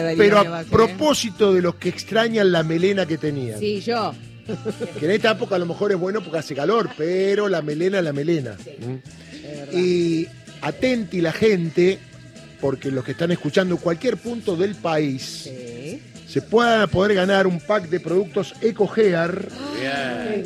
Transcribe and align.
Pero 0.00 0.38
a 0.38 0.62
propósito 0.62 1.52
de 1.52 1.60
los 1.60 1.74
que 1.74 1.88
extrañan 1.88 2.52
la 2.52 2.62
melena 2.62 3.04
que 3.04 3.18
tenían. 3.18 3.58
Sí, 3.58 3.80
yo. 3.80 4.14
Que 4.96 5.06
en 5.06 5.10
esta 5.10 5.32
época 5.32 5.56
a 5.56 5.58
lo 5.58 5.66
mejor 5.66 5.90
es 5.90 5.98
bueno 5.98 6.20
porque 6.20 6.38
hace 6.38 6.54
calor, 6.54 6.88
pero 6.96 7.48
la 7.48 7.62
melena 7.62 7.98
es 7.98 8.04
la 8.04 8.12
melena. 8.12 8.52
¿Mm? 8.52 9.76
Y 9.76 10.28
atenti 10.60 11.20
la 11.20 11.32
gente, 11.32 11.98
porque 12.60 12.92
los 12.92 13.04
que 13.04 13.10
están 13.10 13.32
escuchando 13.32 13.74
en 13.74 13.80
cualquier 13.80 14.18
punto 14.18 14.54
del 14.54 14.76
país 14.76 15.50
se 16.28 16.42
puedan 16.42 16.88
poder 16.90 17.16
ganar 17.16 17.48
un 17.48 17.58
pack 17.58 17.88
de 17.88 17.98
productos 17.98 18.54
EcoGear. 18.60 19.48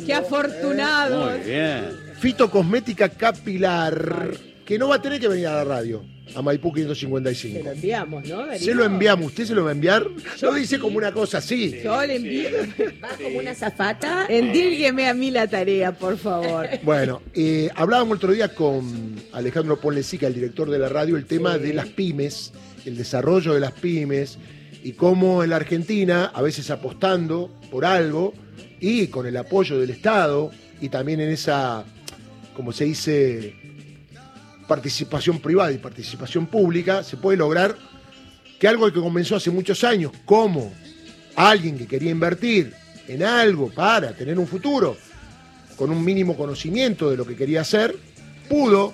¡Qué 0.03 0.15
afortunado! 0.15 1.29
Muy 1.29 1.39
bien. 1.41 1.91
Fitocosmética 2.17 3.07
capilar, 3.07 4.31
que 4.65 4.79
no 4.79 4.89
va 4.89 4.95
a 4.95 5.01
tener 5.01 5.19
que 5.19 5.27
venir 5.27 5.47
a 5.47 5.55
la 5.55 5.63
radio 5.63 6.03
a 6.35 6.41
Maipú 6.41 6.71
555. 6.73 7.57
Se 7.57 7.63
lo 7.63 7.71
enviamos, 7.71 8.27
¿no? 8.27 8.45
Darío? 8.45 8.59
Se 8.65 8.73
lo 8.73 8.85
enviamos, 8.85 9.27
¿usted 9.27 9.45
se 9.45 9.53
lo 9.55 9.63
va 9.63 9.69
a 9.69 9.73
enviar? 9.73 10.05
Lo 10.41 10.53
dice 10.53 10.79
como 10.79 10.97
una 10.97 11.11
cosa 11.11 11.39
así. 11.39 11.81
Yo 11.83 12.05
le 12.05 12.15
envío. 12.15 12.49
Va 13.03 13.09
como 13.21 13.39
una 13.39 13.53
zafata. 13.53 14.25
Endílgueme 14.29 15.07
a 15.07 15.13
mí 15.13 15.31
la 15.31 15.47
tarea, 15.47 15.91
por 15.91 16.17
favor. 16.17 16.67
Bueno, 16.83 17.21
eh, 17.33 17.69
hablábamos 17.75 18.11
el 18.11 18.17
otro 18.17 18.31
día 18.33 18.53
con 18.53 19.15
Alejandro 19.31 19.79
Ponlecica, 19.79 20.27
el 20.27 20.33
director 20.33 20.69
de 20.69 20.79
la 20.79 20.89
radio, 20.89 21.17
el 21.17 21.25
tema 21.25 21.57
de 21.57 21.73
las 21.73 21.87
pymes, 21.87 22.51
el 22.85 22.97
desarrollo 22.97 23.53
de 23.53 23.59
las 23.59 23.71
pymes 23.71 24.37
y 24.83 24.93
cómo 24.93 25.43
en 25.43 25.51
la 25.51 25.57
Argentina, 25.57 26.31
a 26.33 26.41
veces 26.41 26.69
apostando 26.69 27.49
por 27.71 27.85
algo 27.85 28.33
y 28.79 29.07
con 29.07 29.25
el 29.25 29.37
apoyo 29.37 29.79
del 29.79 29.91
Estado 29.91 30.51
y 30.81 30.89
también 30.89 31.21
en 31.21 31.29
esa, 31.29 31.85
como 32.53 32.73
se 32.73 32.85
dice, 32.85 33.55
participación 34.67 35.39
privada 35.39 35.71
y 35.71 35.77
participación 35.77 36.47
pública, 36.47 37.03
se 37.03 37.17
puede 37.17 37.37
lograr 37.37 37.75
que 38.59 38.67
algo 38.67 38.91
que 38.91 38.99
comenzó 38.99 39.35
hace 39.35 39.51
muchos 39.51 39.83
años, 39.83 40.11
como 40.25 40.73
alguien 41.35 41.77
que 41.77 41.87
quería 41.87 42.11
invertir 42.11 42.73
en 43.07 43.23
algo 43.23 43.69
para 43.69 44.13
tener 44.13 44.39
un 44.39 44.47
futuro, 44.47 44.95
con 45.75 45.89
un 45.89 46.03
mínimo 46.03 46.37
conocimiento 46.37 47.09
de 47.09 47.17
lo 47.17 47.25
que 47.25 47.35
quería 47.35 47.61
hacer, 47.61 47.95
pudo, 48.47 48.93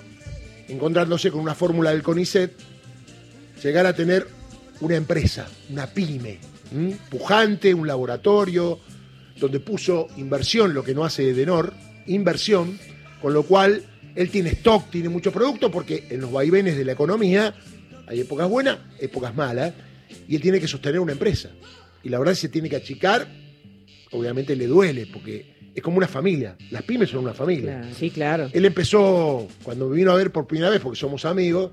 encontrándose 0.68 1.30
con 1.30 1.40
una 1.40 1.54
fórmula 1.54 1.90
del 1.90 2.02
CONICET, 2.02 2.52
llegar 3.62 3.86
a 3.86 3.94
tener 3.94 4.26
una 4.80 4.96
empresa, 4.96 5.46
una 5.68 5.86
pyme, 5.86 6.38
¿m? 6.72 6.96
pujante, 7.10 7.74
un 7.74 7.86
laboratorio, 7.86 8.80
donde 9.38 9.60
puso 9.60 10.08
inversión, 10.16 10.74
lo 10.74 10.82
que 10.82 10.94
no 10.94 11.04
hace 11.04 11.30
Edenor, 11.30 11.74
inversión, 12.06 12.78
con 13.20 13.34
lo 13.34 13.42
cual 13.42 13.84
él 14.14 14.30
tiene 14.30 14.50
stock, 14.50 14.90
tiene 14.90 15.08
mucho 15.08 15.32
producto, 15.32 15.70
porque 15.70 16.06
en 16.10 16.20
los 16.20 16.32
vaivenes 16.32 16.76
de 16.76 16.84
la 16.84 16.92
economía 16.92 17.54
hay 18.06 18.20
épocas 18.20 18.48
buenas, 18.48 18.78
épocas 18.98 19.34
malas, 19.34 19.72
y 20.28 20.36
él 20.36 20.42
tiene 20.42 20.60
que 20.60 20.68
sostener 20.68 21.00
una 21.00 21.12
empresa. 21.12 21.50
Y 22.02 22.08
la 22.08 22.18
verdad 22.18 22.34
se 22.34 22.48
tiene 22.48 22.68
que 22.68 22.76
achicar, 22.76 23.26
obviamente 24.10 24.56
le 24.56 24.66
duele, 24.66 25.06
porque 25.12 25.70
es 25.74 25.82
como 25.82 25.98
una 25.98 26.08
familia. 26.08 26.56
Las 26.70 26.82
pymes 26.82 27.10
son 27.10 27.20
una 27.20 27.34
familia. 27.34 27.82
Sí, 27.96 28.10
claro. 28.10 28.48
Él 28.52 28.64
empezó, 28.64 29.46
cuando 29.62 29.88
me 29.88 29.96
vino 29.96 30.10
a 30.12 30.16
ver 30.16 30.32
por 30.32 30.46
primera 30.46 30.70
vez, 30.70 30.80
porque 30.80 30.98
somos 30.98 31.24
amigos, 31.24 31.70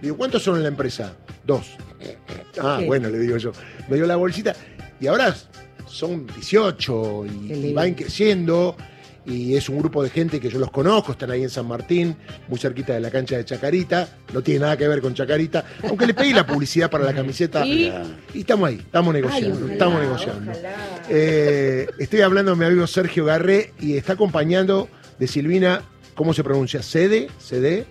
le 0.00 0.08
digo, 0.08 0.16
¿cuántos 0.16 0.42
son 0.42 0.56
en 0.56 0.62
la 0.62 0.68
empresa? 0.68 1.16
Dos. 1.44 1.76
Ah, 2.60 2.78
qué? 2.80 2.86
bueno, 2.86 3.08
le 3.08 3.20
digo 3.20 3.36
yo. 3.36 3.52
Me 3.88 3.94
dio 3.94 4.06
la 4.06 4.16
bolsita. 4.16 4.52
Y 5.00 5.06
ahora 5.06 5.32
son 5.86 6.26
18 6.26 7.26
y, 7.26 7.52
y 7.52 7.72
van 7.72 7.94
creciendo. 7.94 8.76
Y 9.26 9.56
es 9.56 9.68
un 9.68 9.78
grupo 9.78 10.02
de 10.02 10.08
gente 10.08 10.40
que 10.40 10.48
yo 10.48 10.58
los 10.58 10.70
conozco, 10.70 11.12
están 11.12 11.30
ahí 11.30 11.42
en 11.42 11.50
San 11.50 11.66
Martín, 11.66 12.16
muy 12.48 12.58
cerquita 12.58 12.94
de 12.94 13.00
la 13.00 13.10
cancha 13.10 13.36
de 13.36 13.44
Chacarita. 13.44 14.08
No 14.32 14.42
tiene 14.42 14.60
nada 14.60 14.76
que 14.76 14.88
ver 14.88 15.00
con 15.02 15.12
Chacarita, 15.14 15.64
aunque 15.86 16.06
le 16.06 16.14
pedí 16.14 16.32
la 16.32 16.46
publicidad 16.46 16.90
para 16.90 17.04
la 17.04 17.12
camiseta. 17.14 17.66
Y- 17.66 17.92
Y 18.34 18.40
estamos 18.40 18.68
ahí, 18.68 18.76
estamos 18.78 19.12
negociando, 19.12 19.56
ojalá, 19.58 19.72
estamos 19.72 20.00
negociando. 20.00 20.52
Eh, 21.10 21.86
estoy 21.98 22.20
hablando 22.22 22.52
de 22.52 22.56
mi 22.58 22.64
amigo 22.64 22.86
Sergio 22.86 23.24
Garré 23.26 23.72
y 23.80 23.96
está 23.96 24.14
acompañando 24.14 24.88
de 25.18 25.26
Silvina, 25.26 25.82
¿cómo 26.14 26.32
se 26.32 26.42
pronuncia? 26.42 26.82
Sede, 26.82 27.28
Sede, 27.38 27.84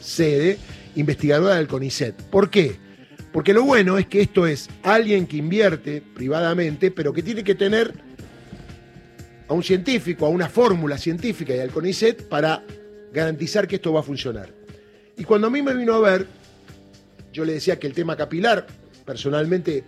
Sede, 0.00 0.58
investigadora 0.96 1.56
del 1.56 1.66
CONICET. 1.68 2.14
¿Por 2.30 2.50
qué? 2.50 2.76
Porque 3.32 3.52
lo 3.52 3.62
bueno 3.64 3.98
es 3.98 4.06
que 4.06 4.20
esto 4.20 4.46
es 4.46 4.68
alguien 4.82 5.26
que 5.26 5.36
invierte 5.36 6.02
privadamente, 6.14 6.90
pero 6.90 7.12
que 7.12 7.22
tiene 7.22 7.44
que 7.44 7.54
tener 7.54 7.94
a 9.48 9.54
un 9.54 9.62
científico, 9.62 10.26
a 10.26 10.28
una 10.28 10.48
fórmula 10.48 10.98
científica 10.98 11.54
y 11.54 11.60
al 11.60 11.70
CONICET 11.70 12.28
para 12.28 12.62
garantizar 13.12 13.66
que 13.66 13.76
esto 13.76 13.92
va 13.92 14.00
a 14.00 14.02
funcionar. 14.02 14.52
Y 15.16 15.24
cuando 15.24 15.46
a 15.46 15.50
mí 15.50 15.62
me 15.62 15.74
vino 15.74 15.94
a 15.94 16.00
ver, 16.00 16.26
yo 17.32 17.44
le 17.44 17.54
decía 17.54 17.78
que 17.78 17.86
el 17.86 17.94
tema 17.94 18.16
capilar, 18.16 18.66
personalmente, 19.04 19.84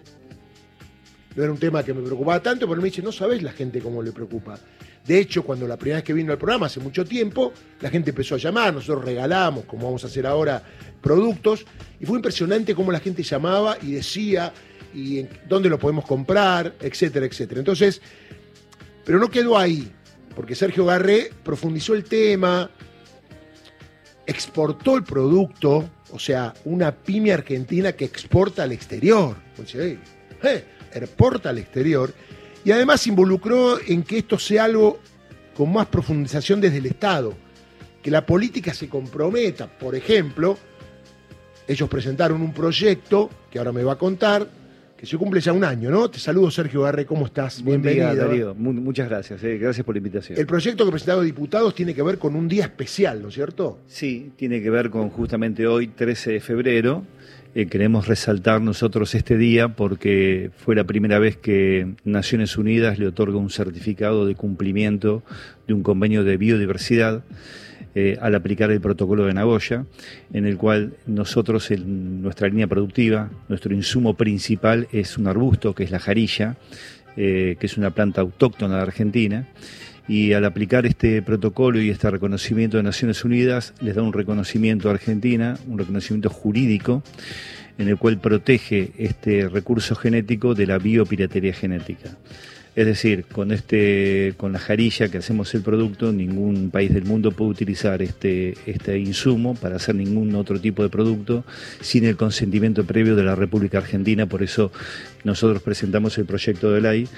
no 1.36 1.42
era 1.42 1.52
un 1.52 1.58
tema 1.58 1.82
que 1.82 1.94
me 1.94 2.02
preocupaba 2.02 2.42
tanto, 2.42 2.68
pero 2.68 2.80
me 2.80 2.88
dice, 2.88 3.02
no 3.02 3.12
sabes 3.12 3.42
la 3.42 3.52
gente 3.52 3.80
cómo 3.80 4.02
le 4.02 4.12
preocupa. 4.12 4.58
De 5.06 5.18
hecho, 5.18 5.42
cuando 5.42 5.66
la 5.66 5.76
primera 5.76 5.98
vez 5.98 6.04
que 6.04 6.12
vino 6.12 6.32
al 6.32 6.38
programa, 6.38 6.66
hace 6.66 6.80
mucho 6.80 7.04
tiempo, 7.04 7.52
la 7.80 7.90
gente 7.90 8.10
empezó 8.10 8.34
a 8.34 8.38
llamar, 8.38 8.74
nosotros 8.74 9.04
regalamos, 9.04 9.64
como 9.64 9.86
vamos 9.86 10.04
a 10.04 10.08
hacer 10.08 10.26
ahora, 10.26 10.62
productos, 11.00 11.64
y 11.98 12.06
fue 12.06 12.16
impresionante 12.16 12.74
cómo 12.74 12.92
la 12.92 13.00
gente 13.00 13.22
llamaba 13.22 13.76
y 13.80 13.92
decía, 13.92 14.52
y 14.94 15.26
dónde 15.48 15.68
lo 15.68 15.78
podemos 15.78 16.04
comprar, 16.04 16.74
etcétera, 16.80 17.26
etcétera. 17.26 17.60
Entonces, 17.60 18.02
pero 19.10 19.18
no 19.18 19.28
quedó 19.28 19.58
ahí, 19.58 19.90
porque 20.36 20.54
Sergio 20.54 20.84
Garré 20.84 21.32
profundizó 21.42 21.94
el 21.94 22.04
tema, 22.04 22.70
exportó 24.24 24.96
el 24.96 25.02
producto, 25.02 25.90
o 26.12 26.18
sea, 26.20 26.54
una 26.64 26.94
pyme 26.94 27.32
argentina 27.32 27.90
que 27.90 28.04
exporta 28.04 28.62
al 28.62 28.70
exterior. 28.70 29.34
Pues, 29.56 29.74
eh, 29.74 29.98
exporta 30.94 31.50
al 31.50 31.58
exterior. 31.58 32.14
Y 32.64 32.70
además 32.70 33.04
involucró 33.08 33.80
en 33.84 34.04
que 34.04 34.18
esto 34.18 34.38
sea 34.38 34.62
algo 34.62 35.00
con 35.56 35.72
más 35.72 35.88
profundización 35.88 36.60
desde 36.60 36.78
el 36.78 36.86
Estado. 36.86 37.34
Que 38.00 38.12
la 38.12 38.24
política 38.24 38.72
se 38.72 38.88
comprometa. 38.88 39.66
Por 39.66 39.96
ejemplo, 39.96 40.56
ellos 41.66 41.88
presentaron 41.88 42.40
un 42.42 42.54
proyecto, 42.54 43.28
que 43.50 43.58
ahora 43.58 43.72
me 43.72 43.82
va 43.82 43.94
a 43.94 43.98
contar, 43.98 44.48
que 45.00 45.06
se 45.06 45.16
cumple 45.16 45.40
ya 45.40 45.54
un 45.54 45.64
año, 45.64 45.88
¿no? 45.90 46.10
Te 46.10 46.18
saludo, 46.18 46.50
Sergio 46.50 46.82
Garré, 46.82 47.06
¿cómo 47.06 47.24
estás? 47.24 47.62
Buen 47.62 47.80
día, 47.80 47.92
Bienvenido. 48.12 48.26
Darío. 48.28 48.54
Mu- 48.54 48.74
muchas 48.74 49.08
gracias. 49.08 49.42
eh, 49.42 49.56
Gracias 49.56 49.82
por 49.82 49.94
la 49.94 49.98
invitación. 49.98 50.38
El 50.38 50.44
proyecto 50.46 50.84
que 50.84 50.90
presentaron 50.90 51.24
diputados 51.24 51.74
tiene 51.74 51.94
que 51.94 52.02
ver 52.02 52.18
con 52.18 52.36
un 52.36 52.46
día 52.48 52.64
especial, 52.64 53.22
¿no 53.22 53.28
es 53.28 53.34
cierto? 53.34 53.78
Sí, 53.86 54.32
tiene 54.36 54.60
que 54.60 54.68
ver 54.68 54.90
con 54.90 55.08
justamente 55.08 55.66
hoy, 55.66 55.86
13 55.88 56.32
de 56.32 56.40
febrero. 56.40 57.02
Eh, 57.54 57.64
queremos 57.66 58.08
resaltar 58.08 58.60
nosotros 58.60 59.14
este 59.14 59.38
día 59.38 59.68
porque 59.74 60.50
fue 60.58 60.76
la 60.76 60.84
primera 60.84 61.18
vez 61.18 61.38
que 61.38 61.94
Naciones 62.04 62.58
Unidas 62.58 62.98
le 62.98 63.06
otorga 63.06 63.38
un 63.38 63.48
certificado 63.48 64.26
de 64.26 64.34
cumplimiento 64.34 65.22
de 65.66 65.72
un 65.72 65.82
convenio 65.82 66.24
de 66.24 66.36
biodiversidad 66.36 67.24
eh, 67.94 68.16
al 68.20 68.34
aplicar 68.34 68.70
el 68.70 68.80
protocolo 68.80 69.26
de 69.26 69.34
Nagoya, 69.34 69.84
en 70.32 70.46
el 70.46 70.56
cual 70.56 70.94
nosotros 71.06 71.70
en 71.70 72.22
nuestra 72.22 72.48
línea 72.48 72.66
productiva, 72.66 73.30
nuestro 73.48 73.74
insumo 73.74 74.14
principal 74.14 74.88
es 74.92 75.18
un 75.18 75.26
arbusto 75.26 75.74
que 75.74 75.84
es 75.84 75.90
la 75.90 75.98
jarilla, 75.98 76.56
eh, 77.16 77.56
que 77.58 77.66
es 77.66 77.76
una 77.76 77.90
planta 77.90 78.20
autóctona 78.20 78.76
de 78.76 78.82
Argentina 78.82 79.48
y 80.10 80.32
al 80.32 80.44
aplicar 80.44 80.86
este 80.86 81.22
protocolo 81.22 81.80
y 81.80 81.90
este 81.90 82.10
reconocimiento 82.10 82.76
de 82.76 82.82
Naciones 82.82 83.24
Unidas 83.24 83.74
les 83.80 83.94
da 83.94 84.02
un 84.02 84.12
reconocimiento 84.12 84.88
a 84.88 84.92
Argentina, 84.92 85.56
un 85.68 85.78
reconocimiento 85.78 86.30
jurídico 86.30 87.02
en 87.78 87.88
el 87.88 87.96
cual 87.96 88.18
protege 88.18 88.90
este 88.98 89.48
recurso 89.48 89.94
genético 89.94 90.54
de 90.54 90.66
la 90.66 90.78
biopiratería 90.78 91.52
genética. 91.52 92.10
Es 92.76 92.86
decir, 92.86 93.24
con 93.24 93.50
este, 93.50 94.34
con 94.36 94.52
la 94.52 94.60
jarilla 94.60 95.08
que 95.08 95.18
hacemos 95.18 95.52
el 95.54 95.62
producto, 95.62 96.12
ningún 96.12 96.70
país 96.70 96.94
del 96.94 97.04
mundo 97.04 97.32
puede 97.32 97.50
utilizar 97.50 98.00
este, 98.00 98.54
este 98.64 98.98
insumo 98.98 99.56
para 99.56 99.76
hacer 99.76 99.96
ningún 99.96 100.34
otro 100.36 100.60
tipo 100.60 100.82
de 100.82 100.88
producto 100.88 101.44
sin 101.80 102.04
el 102.04 102.16
consentimiento 102.16 102.84
previo 102.84 103.16
de 103.16 103.24
la 103.24 103.34
República 103.34 103.78
Argentina. 103.78 104.26
Por 104.26 104.44
eso 104.44 104.70
nosotros 105.24 105.62
presentamos 105.62 106.16
el 106.18 106.24
proyecto 106.24 106.72
de 106.72 106.80
ley 106.80 107.08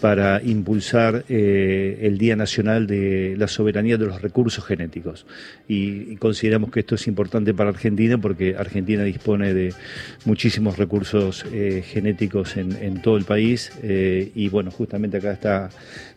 para 0.00 0.42
impulsar 0.42 1.24
eh, 1.28 2.00
el 2.02 2.18
Día 2.18 2.36
Nacional 2.36 2.86
de 2.86 3.36
la 3.38 3.48
Soberanía 3.48 3.96
de 3.98 4.06
los 4.06 4.20
Recursos 4.20 4.64
Genéticos. 4.64 5.26
Y, 5.68 6.16
consideramos 6.16 6.70
que 6.70 6.80
esto 6.80 6.94
es 6.94 7.06
importante 7.06 7.54
para 7.54 7.70
Argentina 7.70 8.18
porque 8.18 8.56
Argentina 8.56 9.02
dispone 9.02 9.54
de 9.54 9.74
muchísimos 10.24 10.76
recursos 10.76 11.44
eh, 11.52 11.82
genéticos 11.86 12.56
en, 12.56 12.72
en 12.82 13.02
todo 13.02 13.16
el 13.16 13.24
país. 13.24 13.72
eh, 13.82 14.30
y 14.34 14.48
bueno, 14.48 14.70
justamente 14.70 15.18
acá 15.18 15.32
está, 15.32 15.70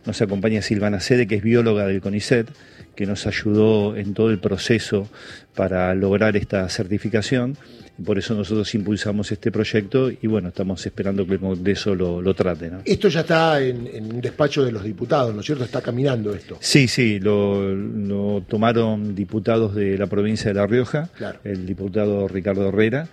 nos 0.04 0.20
acompaña 0.22 0.62
Silvana 0.62 1.00
Sede, 1.00 1.26
que 1.26 1.36
es 1.36 1.42
bióloga 1.42 1.86
del 1.86 2.00
CONICET, 2.00 2.48
que 2.94 3.06
nos 3.06 3.26
ayudó 3.26 3.96
en 3.96 4.14
todo 4.14 4.30
el 4.30 4.38
proceso 4.38 5.08
para 5.56 5.92
lograr 5.94 6.36
esta 6.36 6.68
certificación. 6.68 7.56
Por 8.04 8.18
eso 8.18 8.34
nosotros 8.34 8.74
impulsamos 8.74 9.32
este 9.32 9.50
proyecto 9.50 10.10
y 10.10 10.26
bueno, 10.26 10.48
estamos 10.48 10.84
esperando 10.84 11.26
que 11.26 11.32
el 11.32 11.40
Congreso 11.40 11.94
lo, 11.94 12.20
lo 12.20 12.34
trate. 12.34 12.68
¿no? 12.70 12.82
Esto 12.84 13.08
ya 13.08 13.20
está 13.20 13.58
en, 13.62 13.86
en 13.86 14.12
un 14.16 14.20
despacho 14.20 14.62
de 14.62 14.70
los 14.70 14.84
diputados, 14.84 15.34
¿no 15.34 15.40
es 15.40 15.46
cierto? 15.46 15.64
Está 15.64 15.80
caminando 15.80 16.34
esto. 16.34 16.58
Sí, 16.60 16.88
sí, 16.88 17.18
lo, 17.20 17.74
lo 17.74 18.42
tomaron 18.46 19.14
diputados 19.14 19.74
de 19.74 19.96
la 19.96 20.08
provincia 20.08 20.48
de 20.50 20.54
La 20.54 20.66
Rioja, 20.66 21.08
Claro. 21.16 21.38
el 21.42 21.64
diputado 21.64 22.28
Ricardo 22.28 22.68
Herrera, 22.68 23.08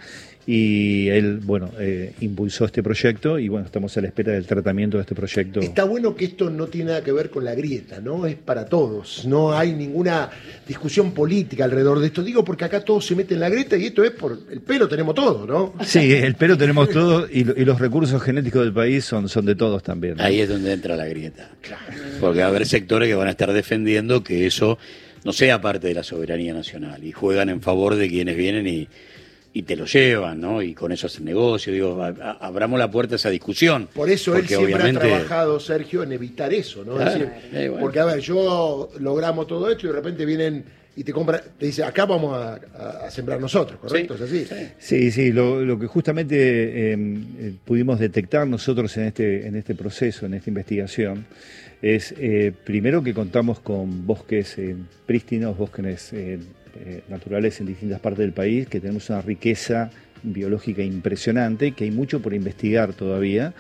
y 0.45 1.07
él, 1.09 1.39
bueno, 1.41 1.71
eh, 1.79 2.13
impulsó 2.19 2.65
este 2.65 2.83
proyecto 2.83 3.39
y 3.39 3.47
bueno, 3.47 3.65
estamos 3.65 3.95
a 3.97 4.01
la 4.01 4.07
espera 4.07 4.33
del 4.33 4.45
tratamiento 4.45 4.97
de 4.97 5.01
este 5.01 5.15
proyecto. 5.15 5.61
Está 5.61 5.85
bueno 5.85 6.15
que 6.15 6.25
esto 6.25 6.49
no 6.49 6.67
tiene 6.67 6.91
nada 6.91 7.03
que 7.03 7.13
ver 7.13 7.29
con 7.29 7.45
la 7.45 7.55
grieta, 7.55 8.01
¿no? 8.01 8.25
Es 8.25 8.35
para 8.35 8.65
todos, 8.65 9.25
no 9.25 9.53
hay 9.53 9.73
ninguna 9.73 10.29
discusión 10.67 11.13
política 11.13 11.63
alrededor 11.63 11.99
de 11.99 12.07
esto. 12.07 12.23
Digo 12.23 12.43
porque 12.43 12.65
acá 12.65 12.83
todos 12.83 13.05
se 13.05 13.15
meten 13.15 13.35
en 13.35 13.41
la 13.41 13.49
grieta 13.49 13.77
y 13.77 13.85
esto 13.85 14.03
es 14.03 14.11
por 14.11 14.37
el 14.51 14.61
pelo 14.61 14.87
tenemos 14.87 15.15
todo, 15.15 15.47
¿no? 15.47 15.73
Sí, 15.85 16.11
el 16.11 16.35
pelo 16.35 16.57
tenemos 16.57 16.89
todo 16.89 17.25
y, 17.27 17.39
y 17.39 17.65
los 17.65 17.79
recursos 17.79 18.21
genéticos 18.21 18.63
del 18.63 18.73
país 18.73 19.05
son, 19.05 19.29
son 19.29 19.45
de 19.45 19.55
todos 19.55 19.81
también. 19.81 20.17
¿no? 20.17 20.23
Ahí 20.23 20.41
es 20.41 20.49
donde 20.49 20.73
entra 20.73 20.95
la 20.97 21.05
grieta. 21.05 21.51
Porque 22.19 22.39
va 22.39 22.45
a 22.45 22.49
haber 22.49 22.65
sectores 22.65 23.07
que 23.07 23.15
van 23.15 23.27
a 23.27 23.31
estar 23.31 23.51
defendiendo 23.53 24.23
que 24.23 24.45
eso 24.45 24.77
no 25.23 25.31
sea 25.31 25.61
parte 25.61 25.87
de 25.87 25.93
la 25.93 26.03
soberanía 26.03 26.53
nacional 26.53 27.03
y 27.03 27.13
juegan 27.13 27.49
en 27.49 27.61
favor 27.61 27.95
de 27.95 28.09
quienes 28.09 28.35
vienen 28.35 28.67
y, 28.67 28.89
y 29.55 29.61
te 29.63 29.75
lo 29.75 29.85
llevan, 29.85 30.41
¿no? 30.41 30.61
Y 30.63 30.73
con 30.73 30.91
eso 30.91 31.05
hacen 31.07 31.25
negocio. 31.25 31.71
Digo, 31.71 32.01
a- 32.01 32.07
a- 32.07 32.37
abramos 32.47 32.79
la 32.79 32.89
puerta 32.89 33.13
a 33.13 33.17
esa 33.17 33.29
discusión. 33.29 33.87
Por 33.93 34.09
eso 34.09 34.35
él 34.35 34.47
siempre 34.47 34.73
obviamente- 34.73 34.99
ha 34.99 35.09
trabajado, 35.09 35.59
Sergio, 35.59 36.01
en 36.03 36.11
evitar 36.11 36.51
eso, 36.53 36.83
¿no? 36.83 36.93
Es 36.93 37.03
Claro, 37.03 37.11
decir, 37.19 37.29
eh, 37.53 37.67
bueno. 37.69 37.81
Porque, 37.81 37.99
a 37.99 38.05
ver, 38.05 38.19
yo 38.19 38.89
logramos 38.99 39.45
todo 39.47 39.69
esto 39.69 39.85
y 39.85 39.89
de 39.89 39.95
repente 39.95 40.25
vienen 40.25 40.63
y 40.95 41.03
te 41.03 41.11
compran, 41.13 41.41
te 41.59 41.65
dice, 41.67 41.83
acá 41.83 42.05
vamos 42.05 42.35
a, 42.37 43.09
sembrar 43.09 43.39
nosotros, 43.39 43.79
¿correcto? 43.79 44.15
Sí, 44.27 44.37
¿Es 44.37 44.51
así? 44.51 44.65
Sí, 44.79 45.11
sí, 45.11 45.31
lo, 45.31 45.63
lo 45.63 45.77
que 45.79 45.85
justamente 45.87 46.35
eh, 46.35 46.97
eh, 47.39 47.53
pudimos 47.65 47.99
detectar 47.99 48.47
nosotros 48.47 48.95
en 48.97 49.05
este, 49.05 49.47
en 49.47 49.55
este 49.55 49.73
proceso, 49.75 50.25
en 50.25 50.33
esta 50.35 50.49
investigación, 50.49 51.25
es 51.81 52.13
eh, 52.17 52.53
primero 52.63 53.03
que 53.03 53.13
contamos 53.13 53.59
con 53.59 54.05
bosques 54.07 54.57
eh, 54.57 54.75
prístinos, 55.05 55.57
bosques 55.57 56.13
eh, 56.75 57.03
naturales 57.09 57.59
en 57.59 57.67
distintas 57.67 57.99
partes 57.99 58.19
del 58.19 58.33
país, 58.33 58.67
que 58.67 58.79
tenemos 58.79 59.09
una 59.09 59.21
riqueza 59.21 59.91
biológica 60.23 60.81
impresionante, 60.81 61.73
que 61.73 61.83
hay 61.83 61.91
mucho 61.91 62.21
por 62.21 62.33
investigar 62.33 62.93
todavía 62.93 63.53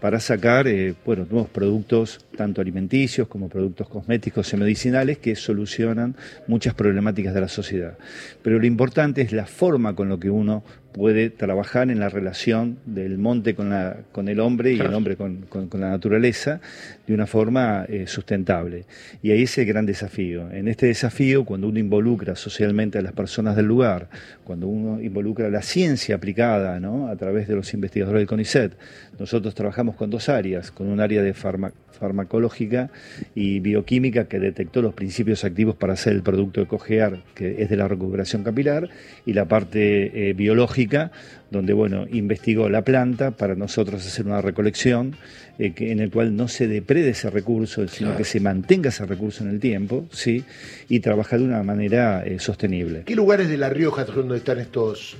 para 0.00 0.18
sacar 0.20 0.66
eh, 0.66 0.94
bueno, 1.04 1.26
nuevos 1.30 1.48
productos, 1.50 2.24
tanto 2.36 2.60
alimenticios 2.60 3.28
como 3.28 3.48
productos 3.48 3.88
cosméticos 3.88 4.52
y 4.52 4.56
medicinales, 4.56 5.18
que 5.18 5.36
solucionan 5.36 6.16
muchas 6.46 6.74
problemáticas 6.74 7.34
de 7.34 7.40
la 7.40 7.48
sociedad. 7.48 7.98
Pero 8.42 8.58
lo 8.58 8.66
importante 8.66 9.20
es 9.22 9.32
la 9.32 9.46
forma 9.46 9.94
con 9.94 10.08
lo 10.08 10.18
que 10.18 10.30
uno 10.30 10.64
puede 10.92 11.30
trabajar 11.30 11.88
en 11.88 12.00
la 12.00 12.08
relación 12.08 12.78
del 12.84 13.16
monte 13.16 13.54
con, 13.54 13.70
la, 13.70 13.98
con 14.10 14.28
el 14.28 14.40
hombre 14.40 14.72
y 14.72 14.80
el 14.80 14.92
hombre 14.92 15.14
con, 15.14 15.42
con- 15.42 15.68
con 15.68 15.80
la 15.80 15.90
naturaleza 15.90 16.60
de 17.06 17.14
una 17.14 17.28
forma 17.28 17.84
eh, 17.88 18.08
sustentable. 18.08 18.86
Y 19.22 19.30
ahí 19.30 19.42
es 19.44 19.56
el 19.58 19.66
gran 19.66 19.86
desafío. 19.86 20.50
En 20.50 20.66
este 20.66 20.86
desafío, 20.86 21.44
cuando 21.44 21.68
uno 21.68 21.78
involucra 21.78 22.34
socialmente 22.34 22.98
a 22.98 23.02
las 23.02 23.12
personas 23.12 23.54
del 23.54 23.66
lugar, 23.66 24.08
cuando 24.42 24.66
uno 24.66 25.00
involucra 25.00 25.48
la 25.48 25.62
ciencia 25.62 26.16
aplicada 26.16 26.80
¿no? 26.80 27.06
a 27.06 27.14
través 27.14 27.46
de 27.46 27.54
los 27.54 27.72
investigadores 27.72 28.18
del 28.22 28.26
CONICET, 28.26 28.72
nosotros 29.20 29.54
trabajamos 29.54 29.94
con 29.94 30.10
dos 30.10 30.28
áreas, 30.28 30.72
con 30.72 30.88
un 30.88 30.98
área 30.98 31.22
de 31.22 31.32
farma- 31.34 31.72
farmacológica 31.92 32.90
y 33.34 33.60
bioquímica 33.60 34.24
que 34.26 34.38
detectó 34.40 34.82
los 34.82 34.94
principios 34.94 35.44
activos 35.44 35.76
para 35.76 35.92
hacer 35.92 36.14
el 36.14 36.22
producto 36.22 36.60
de 36.60 36.66
cojear, 36.66 37.22
que 37.34 37.62
es 37.62 37.68
de 37.70 37.76
la 37.76 37.86
recuperación 37.86 38.42
capilar, 38.42 38.88
y 39.26 39.32
la 39.34 39.44
parte 39.46 40.30
eh, 40.30 40.32
biológica, 40.32 41.12
donde 41.50 41.72
bueno, 41.72 42.06
investigó 42.10 42.68
la 42.68 42.82
planta 42.82 43.32
para 43.32 43.54
nosotros 43.54 44.06
hacer 44.06 44.26
una 44.26 44.40
recolección 44.40 45.16
eh, 45.58 45.72
que- 45.72 45.92
en 45.92 46.00
el 46.00 46.10
cual 46.10 46.34
no 46.36 46.48
se 46.48 46.66
deprede 46.68 47.10
ese 47.10 47.28
recurso, 47.30 47.86
sino 47.88 48.16
que 48.16 48.24
se 48.24 48.40
mantenga 48.40 48.88
ese 48.88 49.04
recurso 49.06 49.44
en 49.44 49.50
el 49.50 49.60
tiempo, 49.60 50.06
¿sí? 50.10 50.44
y 50.88 51.00
trabajar 51.00 51.38
de 51.40 51.44
una 51.44 51.62
manera 51.62 52.24
eh, 52.24 52.38
sostenible. 52.38 53.02
¿Qué 53.04 53.14
lugares 53.14 53.48
de 53.48 53.56
La 53.58 53.68
Rioja 53.68 54.04
donde 54.04 54.38
están 54.38 54.58
estos, 54.58 55.16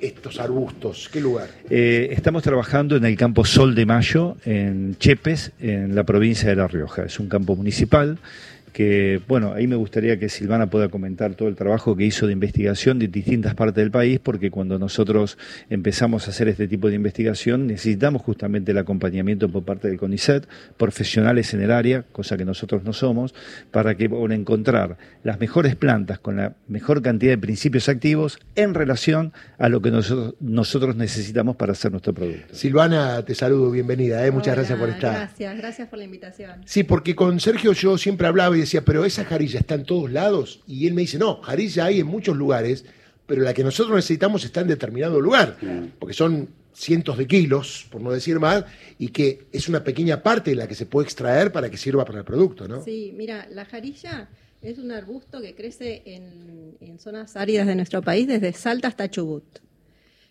estos 0.00 0.38
arbustos? 0.38 1.08
¿Qué 1.12 1.20
lugar? 1.20 1.48
Eh, 1.70 2.08
estamos 2.12 2.42
trabajando 2.42 2.96
en 2.96 3.04
el 3.04 3.16
campo 3.16 3.44
Sol 3.44 3.74
de 3.74 3.86
Mayo, 3.86 4.36
en 4.44 4.96
Chepes, 4.98 5.52
en 5.60 5.94
la 5.94 6.04
provincia 6.04 6.48
de 6.48 6.56
La 6.56 6.68
Rioja. 6.68 7.04
Es 7.04 7.18
un 7.18 7.28
campo 7.28 7.56
municipal 7.56 8.18
que, 8.74 9.22
bueno, 9.28 9.52
ahí 9.54 9.68
me 9.68 9.76
gustaría 9.76 10.18
que 10.18 10.28
Silvana 10.28 10.68
pueda 10.68 10.88
comentar 10.88 11.36
todo 11.36 11.48
el 11.48 11.54
trabajo 11.54 11.96
que 11.96 12.04
hizo 12.04 12.26
de 12.26 12.32
investigación 12.32 12.98
de 12.98 13.06
distintas 13.06 13.54
partes 13.54 13.76
del 13.76 13.92
país, 13.92 14.18
porque 14.20 14.50
cuando 14.50 14.80
nosotros 14.80 15.38
empezamos 15.70 16.26
a 16.26 16.32
hacer 16.32 16.48
este 16.48 16.66
tipo 16.66 16.88
de 16.88 16.96
investigación 16.96 17.68
necesitamos 17.68 18.20
justamente 18.22 18.72
el 18.72 18.78
acompañamiento 18.78 19.48
por 19.48 19.64
parte 19.64 19.86
del 19.86 19.96
CONICET, 19.96 20.48
profesionales 20.76 21.54
en 21.54 21.62
el 21.62 21.70
área, 21.70 22.02
cosa 22.02 22.36
que 22.36 22.44
nosotros 22.44 22.82
no 22.82 22.92
somos, 22.92 23.32
para 23.70 23.96
que 23.96 24.10
por 24.10 24.32
encontrar 24.32 24.98
las 25.22 25.38
mejores 25.38 25.76
plantas 25.76 26.18
con 26.18 26.36
la 26.36 26.56
mejor 26.66 27.00
cantidad 27.00 27.30
de 27.30 27.38
principios 27.38 27.88
activos 27.88 28.40
en 28.56 28.74
relación 28.74 29.32
a 29.56 29.68
lo 29.68 29.80
que 29.82 29.92
nosotros, 29.92 30.34
nosotros 30.40 30.96
necesitamos 30.96 31.54
para 31.54 31.72
hacer 31.72 31.92
nuestro 31.92 32.12
producto. 32.12 32.52
Silvana, 32.52 33.24
te 33.24 33.36
saludo, 33.36 33.70
bienvenida, 33.70 34.26
¿eh? 34.26 34.32
muchas 34.32 34.48
Hola, 34.48 34.56
gracias 34.56 34.78
por 34.80 34.88
estar. 34.88 35.12
Gracias, 35.12 35.56
gracias 35.58 35.88
por 35.88 35.98
la 36.00 36.04
invitación. 36.06 36.50
Sí, 36.64 36.82
porque 36.82 37.14
con 37.14 37.38
Sergio 37.38 37.72
yo 37.72 37.96
siempre 37.96 38.26
hablaba 38.26 38.56
y 38.56 38.63
decía, 38.64 38.84
pero 38.84 39.04
esa 39.04 39.24
jarilla 39.24 39.60
está 39.60 39.74
en 39.74 39.84
todos 39.84 40.10
lados. 40.10 40.60
Y 40.66 40.86
él 40.86 40.94
me 40.94 41.02
dice, 41.02 41.18
no, 41.18 41.40
jarilla 41.42 41.86
hay 41.86 42.00
en 42.00 42.06
muchos 42.06 42.36
lugares, 42.36 42.84
pero 43.26 43.42
la 43.42 43.54
que 43.54 43.64
nosotros 43.64 43.94
necesitamos 43.96 44.44
está 44.44 44.60
en 44.60 44.68
determinado 44.68 45.20
lugar, 45.20 45.56
porque 45.98 46.14
son 46.14 46.48
cientos 46.74 47.16
de 47.16 47.26
kilos, 47.26 47.86
por 47.90 48.00
no 48.00 48.10
decir 48.10 48.40
más, 48.40 48.64
y 48.98 49.08
que 49.08 49.46
es 49.52 49.68
una 49.68 49.84
pequeña 49.84 50.22
parte 50.22 50.50
de 50.50 50.56
la 50.56 50.66
que 50.66 50.74
se 50.74 50.86
puede 50.86 51.04
extraer 51.06 51.52
para 51.52 51.70
que 51.70 51.76
sirva 51.76 52.04
para 52.04 52.18
el 52.18 52.24
producto, 52.24 52.66
¿no? 52.66 52.82
Sí, 52.84 53.12
mira, 53.16 53.46
la 53.50 53.64
jarilla 53.64 54.28
es 54.60 54.78
un 54.78 54.90
arbusto 54.90 55.40
que 55.40 55.54
crece 55.54 56.02
en, 56.04 56.76
en 56.80 56.98
zonas 56.98 57.36
áridas 57.36 57.66
de 57.66 57.76
nuestro 57.76 58.02
país, 58.02 58.26
desde 58.26 58.52
Salta 58.52 58.88
hasta 58.88 59.08
Chubut. 59.10 59.44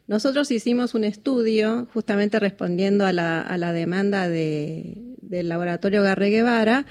Nosotros 0.06 0.52
hicimos 0.52 0.96
un 0.96 1.06
estudio 1.06 1.88
justamente 1.94 2.38
respondiendo 2.40 3.06
a 3.06 3.14
la, 3.14 3.40
a 3.42 3.58
la 3.58 3.72
demanda 3.72 4.28
de- 4.28 4.98
del 5.22 5.48
laboratorio 5.48 6.04
Garre 6.04 6.30
Guevara. 6.30 6.86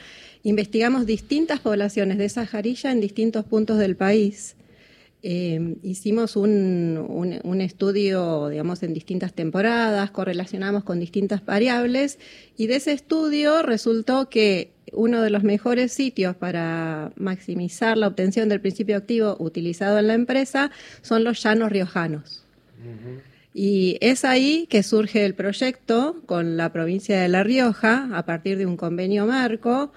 Investigamos 0.44 1.06
distintas 1.06 1.61
poblaciones 1.61 2.19
de 2.19 2.25
esa 2.25 2.47
jarilla 2.47 2.91
en 2.91 3.00
distintos 3.00 3.44
puntos 3.44 3.79
del 3.79 3.97
país. 3.97 4.56
Eh, 5.25 5.77
hicimos 5.85 6.35
un, 6.35 6.99
un- 7.09 7.39
un 7.44 7.61
estudio, 7.61 8.49
digamos, 8.49 8.83
en 8.83 8.93
distintas 8.93 9.33
temporadas, 9.35 10.11
correlacionamos 10.11 10.83
con 10.83 10.99
distintas 10.99 11.44
variables 11.44 12.19
y 12.56 12.67
de 12.67 12.77
ese 12.77 12.91
estudio 12.93 13.62
resultó 13.62 14.29
que 14.29 14.73
uno 14.93 15.23
de 15.23 15.31
los 15.31 15.44
mejores 15.44 15.93
sitios 15.93 16.35
para 16.35 17.12
maximizar 17.15 17.97
la 17.97 18.09
obtención 18.09 18.49
del 18.49 18.61
principio 18.61 18.97
activo 18.97 19.37
utilizado 19.39 19.99
en 20.00 20.09
la 20.09 20.15
empresa 20.15 20.73
son 21.03 21.23
los 21.23 21.41
llanos 21.41 21.71
riojanos. 21.71 22.44
Y 23.55 23.99
es 24.00 24.25
ahí 24.25 24.67
que 24.69 24.83
surge 24.83 25.25
el 25.25 25.35
proyecto 25.35 26.17
con 26.27 26.56
la 26.56 26.73
provincia 26.73 27.21
de 27.21 27.29
La 27.29 27.44
Rioja, 27.44 28.08
a 28.13 28.25
partir 28.27 28.56
de 28.58 28.67
un 28.67 28.77
convenio 28.77 29.27
marco, 29.27 29.93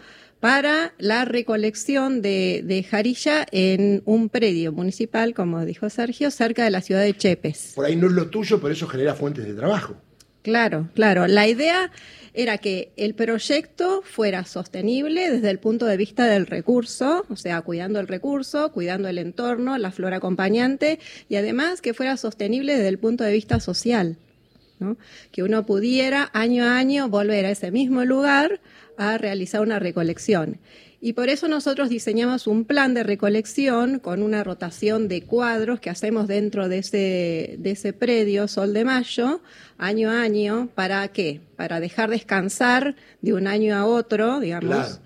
para 0.46 0.94
la 1.00 1.26
recolección 1.26 2.22
de, 2.22 2.62
de 2.64 2.84
jarilla 2.84 3.48
en 3.52 4.04
un 4.06 4.30
predio 4.30 4.72
municipal, 4.72 5.34
como 5.34 5.66
dijo 5.66 5.90
Sergio, 5.90 6.30
cerca 6.30 6.64
de 6.64 6.70
la 6.70 6.82
ciudad 6.82 7.02
de 7.02 7.18
Chepes. 7.18 7.72
Por 7.74 7.84
ahí 7.84 7.96
no 7.96 8.06
es 8.06 8.14
lo 8.14 8.30
tuyo, 8.30 8.62
pero 8.62 8.72
eso 8.72 8.86
genera 8.88 9.16
fuentes 9.16 9.44
de 9.44 9.56
trabajo. 9.56 9.96
Claro, 10.44 10.88
claro. 10.94 11.26
La 11.26 11.48
idea 11.48 11.90
era 12.36 12.60
que 12.60 12.92
el 12.96 13.16
proyecto 13.16 14.04
fuera 14.06 14.46
sostenible 14.46 15.32
desde 15.32 15.50
el 15.50 15.58
punto 15.58 15.88
de 15.88 15.98
vista 15.98 16.28
del 16.28 16.46
recurso, 16.46 17.26
o 17.28 17.36
sea, 17.36 17.64
cuidando 17.64 18.00
el 18.00 18.08
recurso, 18.08 18.72
cuidando 18.72 19.08
el 19.08 19.18
entorno, 19.18 19.80
la 19.80 19.90
flora 19.90 20.18
acompañante, 20.18 21.00
y 21.28 21.38
además 21.38 21.82
que 21.82 21.96
fuera 21.96 22.18
sostenible 22.18 22.76
desde 22.76 22.90
el 22.90 23.00
punto 23.00 23.24
de 23.24 23.34
vista 23.34 23.60
social. 23.60 24.20
¿no? 24.78 24.96
Que 25.32 25.42
uno 25.42 25.66
pudiera 25.66 26.30
año 26.34 26.66
a 26.66 26.78
año 26.78 27.10
volver 27.10 27.48
a 27.48 27.50
ese 27.50 27.72
mismo 27.72 28.06
lugar 28.06 28.60
a 28.98 29.18
realizar 29.18 29.62
una 29.62 29.80
recolección. 29.80 30.60
Y 31.02 31.14
por 31.14 31.30
eso 31.30 31.48
nosotros 31.48 31.90
diseñamos 31.90 32.48
un 32.48 32.66
plan 32.66 32.94
de 32.96 33.04
recolección 33.04 34.00
con 34.00 34.24
una 34.24 34.44
rotación 34.44 35.08
de 35.08 35.22
cuadros 35.22 35.80
que 35.80 35.92
hacemos 35.92 36.28
dentro 36.28 36.68
de 36.68 36.80
ese, 36.80 37.56
de 37.60 37.72
ese 37.72 37.94
predio 37.94 38.48
Sol 38.48 38.74
de 38.74 38.86
Mayo, 38.86 39.42
año 39.78 40.10
a 40.10 40.22
año. 40.22 40.70
¿Para 40.74 41.08
qué? 41.10 41.42
Para 41.58 41.80
dejar 41.80 42.10
descansar 42.10 42.96
de 43.22 43.34
un 43.34 43.46
año 43.46 43.76
a 43.76 43.86
otro, 43.86 44.40
digamos. 44.40 45.00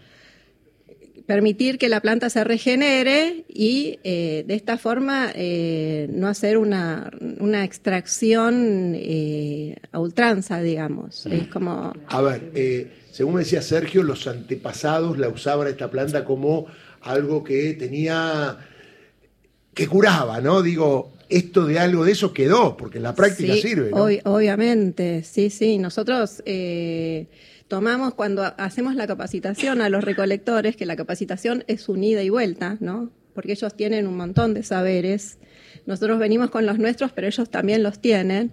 Permitir 1.33 1.77
que 1.77 1.89
la 1.89 2.01
planta 2.01 2.27
se 2.31 2.43
regenere 2.43 3.45
y 3.47 3.99
eh, 4.03 4.43
de 4.47 4.55
esta 4.55 4.79
forma 4.79 5.31
eh, 5.35 6.07
no 6.11 6.27
hacer 6.27 6.57
una, 6.57 7.11
una 7.39 7.63
extracción 7.63 8.93
eh, 8.95 9.75
a 9.91 9.99
ultranza, 9.99 10.59
digamos. 10.59 11.27
Es 11.27 11.47
como 11.47 11.93
A 12.07 12.21
ver, 12.23 12.49
eh, 12.55 12.91
según 13.11 13.35
me 13.35 13.41
decía 13.41 13.61
Sergio, 13.61 14.01
los 14.01 14.25
antepasados 14.25 15.19
la 15.19 15.29
usaban 15.29 15.67
esta 15.67 15.91
planta 15.91 16.25
como 16.25 16.65
algo 17.01 17.43
que 17.43 17.75
tenía, 17.75 18.57
que 19.75 19.85
curaba, 19.87 20.41
¿no? 20.41 20.63
Digo, 20.63 21.13
esto 21.29 21.67
de 21.67 21.77
algo 21.77 22.05
de 22.05 22.13
eso 22.13 22.33
quedó, 22.33 22.75
porque 22.75 22.97
en 22.97 23.03
la 23.03 23.13
práctica 23.13 23.53
Sí, 23.53 23.61
sirve, 23.61 23.91
¿no? 23.91 24.09
ob- 24.09 24.21
obviamente, 24.25 25.21
sí, 25.23 25.51
sí. 25.51 25.77
Nosotros 25.77 26.41
eh, 26.47 27.27
tomamos 27.69 28.15
cuando 28.15 28.43
hacemos 28.57 28.95
la 28.95 29.07
capacitación 29.07 29.79
a 29.79 29.89
los 29.89 30.03
recolectores, 30.03 30.75
que 30.75 30.85
la 30.85 30.97
capacitación 30.97 31.63
es 31.67 31.87
unida 31.87 32.21
y 32.23 32.29
vuelta, 32.29 32.77
¿no? 32.81 33.11
Porque 33.33 33.53
ellos 33.53 33.77
tienen 33.77 34.07
un 34.07 34.17
montón 34.17 34.53
de 34.53 34.63
saberes 34.63 35.37
Nosotros 35.85 36.19
venimos 36.19 36.49
con 36.49 36.65
los 36.65 36.79
nuestros, 36.79 37.11
pero 37.13 37.27
ellos 37.27 37.49
también 37.49 37.83
los 37.83 37.99
tienen. 37.99 38.51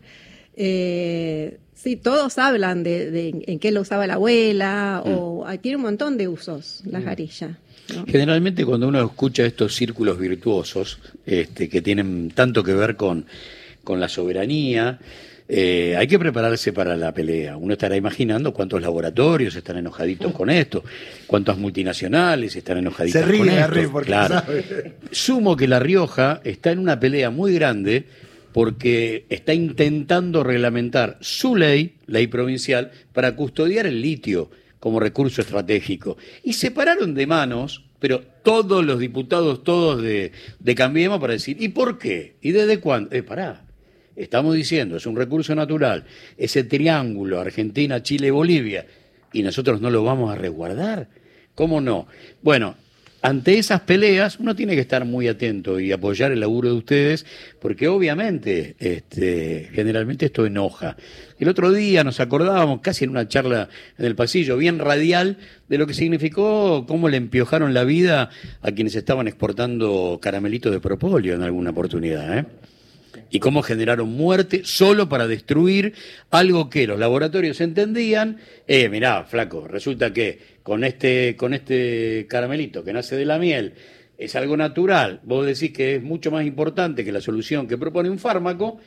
Eh, 0.55 1.59
sí, 1.75 1.97
todos 1.97 2.39
hablan 2.39 2.83
de, 2.83 3.11
de 3.11 3.45
en 3.47 3.59
qué 3.59 3.73
lo 3.73 3.81
usaba 3.81 4.07
la 4.07 4.15
abuela, 4.15 5.03
o 5.05 5.45
ah, 5.47 5.57
tiene 5.57 5.77
un 5.77 5.83
montón 5.83 6.19
de 6.19 6.29
usos 6.29 6.83
la 6.85 7.01
jarilla. 7.01 7.59
¿no? 7.95 8.05
Generalmente 8.07 8.65
cuando 8.65 8.87
uno 8.87 9.03
escucha 9.03 9.47
estos 9.47 9.75
círculos 9.75 10.19
virtuosos 10.19 10.99
este, 11.25 11.69
que 11.69 11.81
tienen 11.81 12.31
tanto 12.31 12.63
que 12.63 12.75
ver 12.75 12.97
con, 12.97 13.27
con 13.83 13.99
la 13.99 14.09
soberanía, 14.09 14.99
eh, 15.49 15.95
hay 15.97 16.07
que 16.09 16.19
prepararse 16.19 16.73
para 16.73 16.97
la 16.97 17.13
pelea. 17.15 17.57
Uno 17.57 17.75
estará 17.75 17.97
imaginando 17.97 18.53
cuántos 18.53 18.81
laboratorios 18.83 19.55
están 19.55 19.77
enojaditos 19.79 20.33
con 20.33 20.51
esto, 20.51 20.83
cuántas 21.27 21.57
multinacionales 21.59 22.57
están 22.57 22.79
enojaditas 22.79 23.23
Se 23.23 23.29
ríe, 23.29 23.39
con 23.41 23.49
esto. 23.51 23.71
ríe 23.73 23.89
porque 23.89 24.07
Claro. 24.09 24.35
sabe. 24.41 24.93
Sumo 25.11 25.57
que 25.57 25.69
La 25.69 25.79
Rioja 25.79 26.41
está 26.45 26.73
en 26.73 26.79
una 26.81 26.99
pelea 26.99 27.31
muy 27.31 27.55
grande 27.55 28.07
porque 28.53 29.27
está 29.29 29.53
intentando 29.55 30.43
reglamentar 30.43 31.19
su 31.21 31.57
ley, 31.57 31.97
ley 32.07 32.27
provincial, 32.27 32.91
para 33.13 33.37
custodiar 33.37 33.87
el 33.87 34.01
litio 34.01 34.51
como 34.81 34.99
recurso 34.99 35.43
estratégico. 35.43 36.17
Y 36.43 36.55
se 36.55 36.71
pararon 36.71 37.15
de 37.15 37.27
manos, 37.27 37.85
pero 37.99 38.23
todos 38.43 38.85
los 38.85 38.99
diputados, 38.99 39.63
todos 39.63 40.01
de, 40.03 40.33
de 40.59 40.75
Cambiemos, 40.75 41.21
para 41.21 41.35
decir, 41.35 41.57
¿y 41.61 41.69
por 41.69 41.99
qué? 41.99 42.37
¿Y 42.41 42.53
desde 42.53 42.81
cuándo? 42.81 43.15
Eh, 43.15 43.23
pará. 43.23 43.66
Estamos 44.17 44.55
diciendo, 44.55 44.97
es 44.97 45.07
un 45.07 45.15
recurso 45.15 45.55
natural, 45.55 46.05
ese 46.39 46.65
triángulo 46.65 47.39
Argentina, 47.39 48.03
Chile, 48.03 48.31
Bolivia, 48.31 48.87
y 49.33 49.43
nosotros 49.43 49.81
no 49.81 49.91
lo 49.91 50.03
vamos 50.03 50.33
a 50.33 50.37
resguardar. 50.37 51.09
¿Cómo 51.55 51.81
no? 51.81 52.07
Bueno, 52.43 52.77
ante 53.23 53.59
esas 53.59 53.81
peleas 53.81 54.39
uno 54.39 54.55
tiene 54.55 54.75
que 54.75 54.81
estar 54.81 55.05
muy 55.05 55.27
atento 55.27 55.81
y 55.81 55.91
apoyar 55.91 56.33
el 56.33 56.41
laburo 56.41 56.69
de 56.69 56.77
ustedes, 56.77 57.27
porque 57.61 57.89
obviamente, 57.89 58.77
este, 58.79 59.69
generalmente 59.73 60.27
esto 60.27 60.47
enoja. 60.47 60.97
El 61.39 61.49
otro 61.49 61.73
día 61.73 62.05
nos 62.05 62.21
acordábamos, 62.21 62.81
casi 62.81 63.05
en 63.05 63.11
una 63.11 63.27
charla 63.27 63.69
en 63.99 64.05
el 64.05 64.15
pasillo, 64.15 64.57
bien 64.57 64.79
radial, 64.79 65.39
de 65.69 65.79
lo 65.79 65.87
que 65.87 65.95
significó 65.95 66.87
cómo 66.87 67.09
le 67.09 67.17
empiojaron 67.17 67.75
la 67.75 67.85
vida 67.85 68.31
a 68.63 68.73
quienes 68.73 68.95
estaban 68.95 69.29
exportando 69.29 70.19
caramelitos 70.23 70.73
de 70.73 70.81
propóleo 70.81 71.35
en 71.35 71.43
alguna 71.43 71.71
oportunidad, 71.71 72.39
¿eh? 72.39 72.47
Y 73.31 73.41
cómo 73.41 73.63
generaron 73.63 74.09
muerte 74.11 74.63
solo 74.65 75.09
para 75.09 75.27
destruir 75.27 75.95
algo 76.31 76.71
que 76.71 76.87
los 76.87 76.99
laboratorios 76.99 77.61
entendían. 77.61 78.39
Eh, 78.67 78.89
mirá, 78.89 79.25
flaco, 79.25 79.67
resulta 79.69 80.13
que 80.13 80.39
con 80.63 80.85
este, 80.85 81.37
con 81.37 81.55
este 81.55 82.27
caramelito 82.29 82.83
que 82.85 82.93
nace 82.93 83.17
de 83.17 83.25
la 83.25 83.39
miel 83.39 83.75
es 84.19 84.35
algo 84.35 84.57
natural, 84.57 85.21
vos 85.25 85.45
decís 85.47 85.73
que 85.73 85.97
es 85.97 86.03
mucho 86.03 86.31
más 86.31 86.47
importante 86.47 87.05
que 87.05 87.13
la 87.13 87.21
solución 87.21 87.69
que 87.69 87.77
propone 87.77 88.09
un 88.09 88.19
fármaco, 88.19 88.79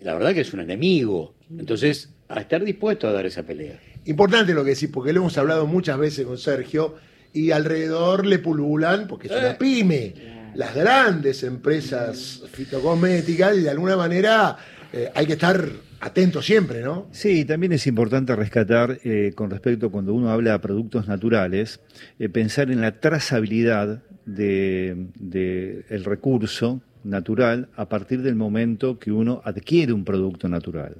la 0.00 0.14
verdad 0.14 0.34
que 0.34 0.40
es 0.42 0.52
un 0.52 0.60
enemigo. 0.60 1.34
Entonces, 1.58 2.10
a 2.28 2.40
estar 2.40 2.62
dispuesto 2.62 3.08
a 3.08 3.12
dar 3.12 3.24
esa 3.26 3.42
pelea. 3.42 3.80
Importante 4.06 4.52
lo 4.52 4.62
que 4.64 4.70
decís, 4.70 4.90
porque 4.92 5.12
lo 5.14 5.20
hemos 5.20 5.38
hablado 5.38 5.66
muchas 5.66 5.98
veces 5.98 6.26
con 6.26 6.36
Sergio 6.36 6.94
y 7.32 7.50
alrededor 7.52 8.26
le 8.26 8.38
pululan, 8.38 9.08
porque 9.08 9.28
es 9.28 9.32
Eh. 9.32 9.38
una 9.38 9.56
pyme, 9.58 10.14
las 10.54 10.74
grandes 10.74 11.42
empresas 11.42 12.42
fitocosméticas 12.52 13.56
y 13.56 13.62
de 13.62 13.70
alguna 13.70 13.96
manera 13.96 14.56
eh, 14.92 15.10
hay 15.14 15.26
que 15.26 15.32
estar 15.34 15.68
atento 16.00 16.42
siempre, 16.42 16.82
¿no? 16.82 17.08
Sí, 17.12 17.44
también 17.44 17.72
es 17.72 17.86
importante 17.86 18.36
rescatar 18.36 18.98
eh, 19.04 19.32
con 19.34 19.50
respecto 19.50 19.90
cuando 19.90 20.12
uno 20.14 20.30
habla 20.30 20.52
de 20.52 20.58
productos 20.58 21.08
naturales, 21.08 21.80
eh, 22.18 22.28
pensar 22.28 22.70
en 22.70 22.80
la 22.80 23.00
trazabilidad 23.00 24.02
de, 24.26 25.08
de 25.18 25.84
el 25.88 26.04
recurso 26.04 26.82
natural 27.04 27.68
a 27.76 27.88
partir 27.88 28.22
del 28.22 28.34
momento 28.34 28.98
que 28.98 29.12
uno 29.12 29.40
adquiere 29.44 29.92
un 29.92 30.04
producto 30.04 30.48
natural. 30.48 30.96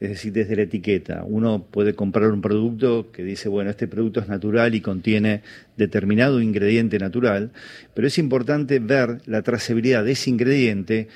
Es 0.00 0.10
decir, 0.10 0.32
desde 0.32 0.56
la 0.56 0.62
etiqueta. 0.62 1.24
Uno 1.26 1.64
puede 1.70 1.94
comprar 1.94 2.30
un 2.30 2.42
producto 2.42 3.10
que 3.12 3.24
dice, 3.24 3.48
bueno, 3.48 3.70
este 3.70 3.88
producto 3.88 4.20
es 4.20 4.28
natural 4.28 4.74
y 4.74 4.80
contiene 4.80 5.42
determinado 5.76 6.40
ingrediente 6.40 6.98
natural, 6.98 7.52
pero 7.94 8.06
es 8.06 8.18
importante 8.18 8.78
ver 8.80 9.20
la 9.26 9.42
trazabilidad 9.42 10.04
de 10.04 10.12
ese 10.12 10.30
ingrediente 10.30 11.08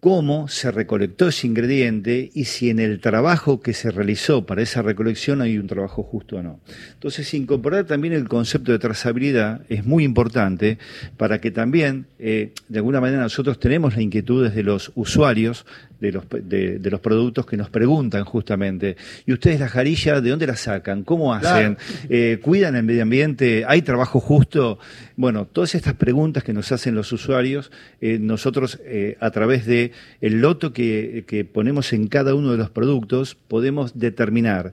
cómo 0.00 0.48
se 0.48 0.70
recolectó 0.70 1.28
ese 1.28 1.46
ingrediente 1.46 2.30
y 2.32 2.44
si 2.44 2.70
en 2.70 2.78
el 2.78 3.00
trabajo 3.00 3.60
que 3.60 3.72
se 3.72 3.90
realizó 3.90 4.46
para 4.46 4.62
esa 4.62 4.82
recolección 4.82 5.40
hay 5.40 5.58
un 5.58 5.66
trabajo 5.66 6.02
justo 6.02 6.36
o 6.36 6.42
no. 6.42 6.60
Entonces, 6.94 7.32
incorporar 7.34 7.84
también 7.84 8.14
el 8.14 8.28
concepto 8.28 8.72
de 8.72 8.78
trazabilidad 8.78 9.62
es 9.68 9.84
muy 9.84 10.04
importante 10.04 10.78
para 11.16 11.40
que 11.40 11.50
también, 11.50 12.06
eh, 12.18 12.52
de 12.68 12.78
alguna 12.78 13.00
manera, 13.00 13.22
nosotros 13.22 13.58
tenemos 13.58 13.96
la 13.96 14.02
inquietud 14.02 14.44
desde 14.44 14.62
los 14.62 14.92
usuarios 14.94 15.66
de 16.00 16.12
los, 16.12 16.24
de, 16.30 16.78
de 16.78 16.90
los 16.90 17.00
productos 17.00 17.46
que 17.46 17.56
nos 17.56 17.70
preguntan 17.70 18.24
justamente, 18.24 18.96
¿y 19.26 19.32
ustedes 19.32 19.60
la 19.60 19.68
jarilla 19.68 20.20
de 20.20 20.30
dónde 20.30 20.46
la 20.46 20.56
sacan? 20.56 21.02
¿Cómo 21.02 21.34
hacen? 21.34 21.76
Eh, 22.08 22.38
¿Cuidan 22.42 22.76
el 22.76 22.84
medio 22.84 23.02
ambiente? 23.02 23.64
¿Hay 23.66 23.82
trabajo 23.82 24.20
justo? 24.20 24.78
Bueno, 25.16 25.46
todas 25.46 25.74
estas 25.74 25.94
preguntas 25.94 26.44
que 26.44 26.52
nos 26.52 26.70
hacen 26.72 26.94
los 26.94 27.12
usuarios, 27.12 27.70
eh, 28.00 28.18
nosotros 28.20 28.80
eh, 28.84 29.16
a 29.20 29.30
través 29.30 29.66
de 29.66 29.92
el 30.20 30.40
loto 30.40 30.72
que, 30.72 31.24
que 31.26 31.44
ponemos 31.44 31.92
en 31.92 32.08
cada 32.08 32.34
uno 32.34 32.52
de 32.52 32.58
los 32.58 32.70
productos 32.70 33.34
podemos 33.34 33.98
determinar 33.98 34.72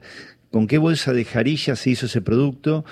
con 0.51 0.67
qué 0.67 0.77
bolsa 0.77 1.11
de 1.11 1.25
jarilla 1.25 1.75
se 1.75 1.89
hizo 1.89 2.05
ese 2.05 2.21
producto, 2.21 2.85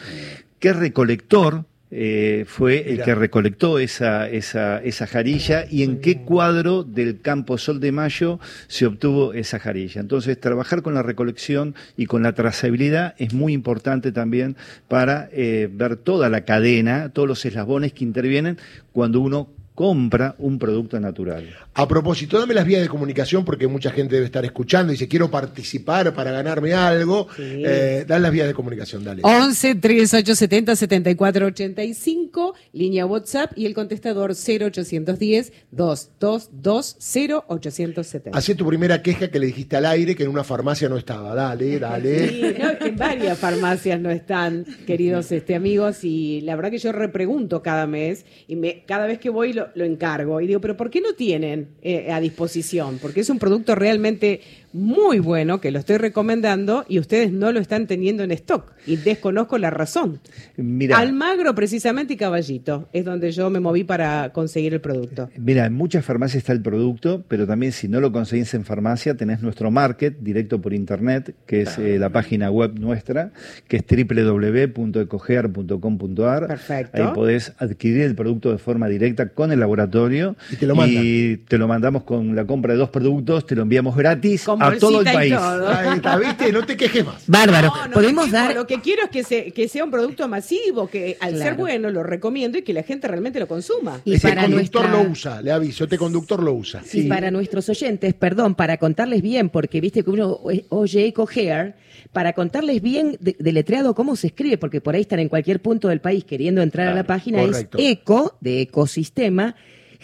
qué 0.60 0.74
recolector 0.74 1.66
eh, 1.96 2.46
fue 2.48 2.92
el 2.92 3.04
que 3.04 3.14
recolectó 3.14 3.78
esa, 3.78 4.28
esa, 4.28 4.82
esa 4.82 5.06
jarilla 5.06 5.68
y 5.70 5.84
en 5.84 6.02
qué 6.02 6.22
cuadro 6.24 6.84
del 6.84 7.22
campo 7.22 7.60
Sol 7.60 7.80
de 7.80 7.92
Mayo 7.92 8.40
se 8.68 8.88
obtuvo 8.88 9.34
esa 9.34 9.60
jarilla. 9.60 10.02
Entonces, 10.02 10.40
trabajar 10.40 10.82
con 10.82 10.96
la 10.96 11.04
recolección 11.04 11.76
y 11.96 12.08
con 12.08 12.24
la 12.24 12.34
trazabilidad 12.34 13.14
es 13.20 13.36
muy 13.36 13.54
importante 13.54 14.12
también 14.12 14.56
para 14.88 15.30
eh, 15.32 15.70
ver 15.72 15.98
toda 15.98 16.30
la 16.30 16.46
cadena, 16.46 17.10
todos 17.10 17.28
los 17.28 17.46
eslabones 17.46 17.94
que 17.94 18.04
intervienen 18.04 18.58
cuando 18.92 19.20
uno 19.20 19.50
compra 19.76 20.36
un 20.38 20.60
producto 20.60 21.00
natural. 21.00 21.50
A 21.74 21.88
propósito, 21.88 22.40
dame 22.40 22.54
las 22.54 22.66
vías 22.66 22.82
de 22.82 22.88
comunicación 22.88 23.44
porque 23.44 23.68
mucha 23.68 23.90
gente 23.92 24.16
debe 24.16 24.28
estar 24.28 24.46
escuchando 24.46 24.92
y 24.92 24.96
dice 24.96 25.08
quiero 25.08 25.32
participar 25.32 26.14
para 26.14 26.32
ganarme 26.32 26.74
algo. 26.74 27.28
Eh, 27.40 28.06
dan 28.08 28.22
las 28.22 28.32
vías 28.32 28.48
de 28.48 28.54
comunicación, 28.54 29.04
dale. 29.04 29.22
11 29.24 29.76
3870 29.76 30.76
7485, 30.76 32.54
línea 32.74 33.06
WhatsApp 33.06 33.52
y 33.56 33.66
el 33.66 33.74
contestador 33.74 34.32
0810 34.36 35.54
222 35.72 36.98
0870. 37.00 38.38
Hacé 38.38 38.56
tu 38.56 38.68
primera 38.68 39.02
queja 39.02 39.30
que 39.30 39.40
le 39.40 39.48
dijiste 39.48 39.76
al 39.78 39.86
aire 39.86 40.16
que 40.16 40.24
en 40.24 40.30
una 40.30 40.44
farmacia 40.44 40.88
no 40.90 40.98
estaba. 40.98 41.34
Dale, 41.34 41.80
dale. 41.80 42.30
Sí, 42.30 42.42
no, 42.60 42.70
es 42.70 42.78
que 42.78 42.88
en 42.90 42.98
varias 42.98 43.40
farmacias 43.40 44.00
no 44.00 44.12
están, 44.12 44.66
queridos 44.86 45.32
este, 45.32 45.56
amigos, 45.56 46.04
y 46.04 46.42
la 46.42 46.56
verdad 46.56 46.70
que 46.70 46.78
yo 46.78 46.92
repregunto 46.92 47.64
cada 47.64 47.88
mes 47.88 48.26
y 48.48 48.56
me, 48.56 48.84
cada 48.86 49.08
vez 49.08 49.20
que 49.20 49.30
voy 49.30 49.54
lo, 49.54 49.63
lo 49.76 49.86
encargo 49.86 50.42
y 50.42 50.48
digo, 50.48 50.62
pero 50.62 50.78
¿por 50.78 50.90
qué 50.90 51.02
no 51.02 51.14
tienen 51.14 51.70
eh, 51.82 52.12
a 52.12 52.20
disposición? 52.20 53.00
Porque 53.02 53.22
es 53.22 53.30
un 53.30 53.40
producto 53.40 53.76
realmente 53.76 54.42
muy 54.74 55.20
bueno 55.20 55.62
que 55.62 55.72
lo 55.72 55.80
estoy 55.80 55.96
recomendando 55.98 56.84
y 56.88 57.00
ustedes 57.00 57.32
no 57.32 57.52
lo 57.52 57.60
están 57.60 57.88
teniendo 57.88 58.24
en 58.24 58.32
stock 58.32 58.74
y 58.86 58.98
desconozco 58.98 59.60
la 59.60 59.70
razón. 59.70 60.20
Mira, 60.58 60.98
Almagro 60.98 61.56
precisamente 61.56 62.16
y 62.16 62.18
Caballito 62.18 62.90
es 62.92 63.06
donde 63.06 63.32
yo 63.32 63.50
me 63.50 63.60
moví 63.60 63.84
para 63.84 64.32
conseguir 64.34 64.74
el 64.74 64.82
producto. 64.82 65.30
Mira, 65.38 65.68
en 65.68 65.74
muchas 65.74 66.04
farmacias 66.04 66.40
está 66.40 66.52
el 66.54 66.62
producto, 66.62 67.24
pero 67.28 67.46
también 67.46 67.72
si 67.72 67.88
no 67.88 68.02
lo 68.02 68.12
conseguís 68.12 68.56
en 68.56 68.66
farmacia, 68.66 69.16
tenés 69.16 69.42
nuestro 69.42 69.70
market 69.72 70.18
directo 70.20 70.60
por 70.60 70.74
internet, 70.74 71.36
que 71.46 71.62
es 71.62 71.78
eh, 71.78 72.00
la 72.00 72.10
página 72.10 72.50
web 72.50 72.80
nuestra, 72.80 73.32
que 73.68 73.78
es 73.78 73.84
www.ecogear.com.ar. 73.88 76.48
Perfecto. 76.48 77.04
Ahí 77.04 77.10
podés 77.14 77.54
adquirir 77.60 78.02
el 78.02 78.16
producto 78.16 78.52
de 78.52 78.58
forma 78.58 78.88
directa 78.88 79.30
con 79.30 79.52
el 79.52 79.60
laboratorio. 79.60 80.36
Y 80.52 80.56
te 80.56 80.66
lo 80.66 80.74
mandan. 80.76 81.04
Y 81.06 81.38
te 81.38 81.60
lo 81.60 81.68
mandamos 81.68 82.02
con 82.04 82.36
la 82.36 82.46
compra 82.46 82.74
de 82.74 82.80
dos 82.80 82.90
productos, 82.90 83.46
te 83.46 83.56
lo 83.56 83.62
enviamos 83.62 83.96
gratis 83.96 84.48
a 84.68 84.78
todo 84.78 85.02
el 85.02 85.08
y 85.08 85.12
país. 85.14 85.34
todo. 85.36 85.68
Ahí 85.70 85.96
está, 85.96 86.18
¿viste? 86.18 86.52
No 86.52 86.66
te 86.66 86.78
quejes 86.78 87.06
más. 87.06 87.24
Bárbaro. 87.28 87.68
No, 87.76 87.88
no 87.88 87.94
Podemos 87.94 88.26
quejo, 88.26 88.36
dar. 88.38 88.56
Lo 88.56 88.68
que 88.68 88.80
quiero 88.82 89.04
es 89.04 89.10
que, 89.10 89.24
se- 89.24 89.52
que 89.52 89.68
sea 89.68 89.84
un 89.84 89.92
producto 89.92 90.28
masivo, 90.28 90.88
que 90.90 91.18
al 91.20 91.38
ser 91.38 91.56
bueno 91.56 91.90
lo 91.92 92.04
recomiendo 92.04 92.58
y 92.58 92.62
que 92.64 92.74
la 92.74 92.84
gente 92.84 93.08
realmente 93.08 93.40
lo 93.40 93.48
consuma. 93.48 94.02
Y 94.06 94.16
Ese 94.16 94.28
para 94.30 94.44
conductor 94.44 94.82
nuestra- 94.84 95.04
lo 95.04 95.10
usa, 95.12 95.42
le 95.42 95.52
aviso, 95.52 95.84
este 95.86 95.98
conductor 95.98 96.42
lo 96.44 96.54
usa. 96.54 96.82
Y 96.94 97.04
para 97.04 97.32
nuestros 97.32 97.68
oyentes, 97.70 98.14
perdón, 98.14 98.56
para 98.56 98.78
contarles 98.78 99.22
bien, 99.22 99.50
porque 99.50 99.82
viste 99.82 100.04
que 100.04 100.10
uno 100.10 100.40
oye 100.70 101.06
Eco 101.08 101.28
Hair, 101.34 101.76
para 102.12 102.34
contarles 102.34 102.82
bien 102.82 103.18
de- 103.20 103.36
deletreado 103.40 103.96
cómo 103.96 104.16
se 104.16 104.28
escribe, 104.28 104.58
porque 104.58 104.82
por 104.82 104.96
ahí 104.96 105.02
están 105.02 105.20
en 105.20 105.30
cualquier 105.30 105.62
punto 105.62 105.88
del 105.88 106.00
país 106.02 106.24
queriendo 106.24 106.62
entrar 106.62 106.88
a 106.90 106.94
la 106.94 107.04
página, 107.06 107.40
correcto. 107.40 107.78
es 107.80 107.86
Eco, 107.92 108.38
de 108.42 108.62
ecosistema, 108.62 109.56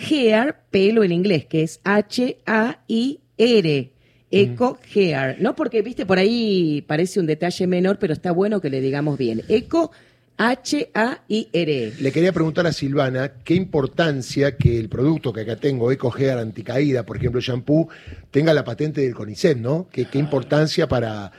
Hair, 0.09 0.55
pelo 0.71 1.03
en 1.03 1.11
inglés, 1.11 1.45
que 1.45 1.61
es 1.63 1.81
H-A-I-R. 1.83 3.91
Eco 4.31 4.77
Hair, 4.93 5.41
¿no? 5.41 5.55
Porque, 5.55 5.81
viste, 5.81 6.05
por 6.05 6.19
ahí 6.19 6.83
parece 6.87 7.19
un 7.19 7.25
detalle 7.25 7.67
menor, 7.67 7.97
pero 7.99 8.13
está 8.13 8.31
bueno 8.31 8.61
que 8.61 8.69
le 8.69 8.81
digamos 8.81 9.17
bien. 9.17 9.41
Eco 9.47 9.91
H-A-I-R-E. 10.37 11.93
Le 11.99 12.11
quería 12.13 12.31
preguntar 12.31 12.65
a 12.65 12.71
Silvana 12.71 13.33
qué 13.43 13.55
importancia 13.55 14.55
que 14.55 14.79
el 14.79 14.87
producto 14.87 15.33
que 15.33 15.41
acá 15.41 15.57
tengo, 15.57 15.91
EcoGear 15.91 16.37
Anticaída, 16.37 17.05
por 17.05 17.17
ejemplo, 17.17 17.41
shampoo, 17.41 17.89
tenga 18.31 18.53
la 18.53 18.63
patente 18.63 19.01
del 19.01 19.13
CONICET, 19.13 19.57
¿no? 19.57 19.89
Qué, 19.91 20.05
qué 20.05 20.17
importancia 20.17 20.87
para, 20.87 21.33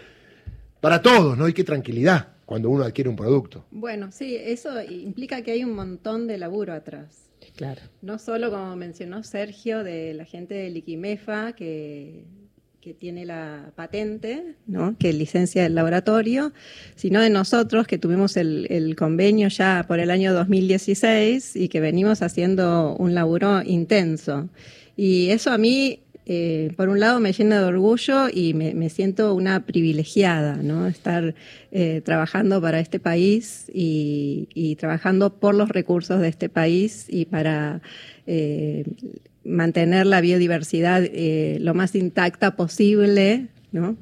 para 0.81 1.01
todos, 1.01 1.39
¿no? 1.39 1.49
Y 1.49 1.55
qué 1.55 1.65
tranquilidad 1.65 2.29
cuando 2.45 2.69
uno 2.69 2.85
adquiere 2.85 3.09
un 3.09 3.17
producto. 3.17 3.65
Bueno, 3.71 4.11
sí, 4.13 4.37
eso 4.37 4.83
implica 4.83 5.41
que 5.41 5.53
hay 5.53 5.65
un 5.65 5.73
montón 5.73 6.27
de 6.27 6.37
laburo 6.37 6.75
atrás. 6.75 7.31
Claro. 7.57 7.81
No 8.03 8.19
solo, 8.19 8.51
como 8.51 8.77
mencionó 8.77 9.23
Sergio, 9.23 9.83
de 9.83 10.13
la 10.13 10.27
gente 10.27 10.55
de 10.55 10.69
Liquimefa, 10.69 11.53
que, 11.53 12.25
que 12.81 12.95
tiene 12.95 13.27
la 13.27 13.73
patente, 13.77 14.55
¿no? 14.67 14.97
que 14.99 15.13
licencia 15.13 15.67
el 15.67 15.75
laboratorio, 15.75 16.53
sino 16.95 17.21
de 17.21 17.29
nosotros, 17.29 17.87
que 17.87 17.99
tuvimos 17.99 18.39
el, 18.39 18.97
convenio 18.97 19.49
ya 19.49 19.85
por 19.87 20.01
el 20.01 20.11
año 20.11 20.33
2016 20.33 21.57
y 21.57 21.69
que 21.69 21.81
venimos 21.81 22.23
haciendo 22.23 22.97
un 22.97 23.15
laburo 23.15 23.63
intenso. 23.63 24.49
Y 24.97 25.29
eso 25.29 25.53
a 25.53 25.59
mí 25.59 26.01
eh, 26.25 26.73
por 26.77 26.89
un 26.89 27.01
lado 27.01 27.21
me 27.21 27.33
llena 27.33 27.59
de 27.59 27.65
orgullo 27.65 28.29
y 28.33 28.55
me, 28.55 28.89
siento 28.89 29.35
una 29.35 29.67
privilegiada, 29.67 30.57
¿no? 30.57 30.87
Estar 30.87 31.35
eh, 31.73 32.01
trabajando 32.05 32.63
para 32.63 32.81
este 32.81 32.99
país 32.99 33.71
y, 33.75 34.49
y, 34.55 34.77
trabajando 34.77 35.35
por 35.39 35.55
los 35.55 35.69
recursos 35.69 36.21
de 36.21 36.29
este 36.29 36.49
país 36.49 37.07
y 37.09 37.25
para 37.25 37.83
eh, 38.27 38.85
mantener 39.45 40.07
la 40.07 40.21
biodiversidad 40.21 41.03
eh, 41.05 41.59
lo 41.61 41.75
más 41.75 41.95
intacta 41.95 42.57
posible, 42.57 43.49
¿no? 43.73 43.97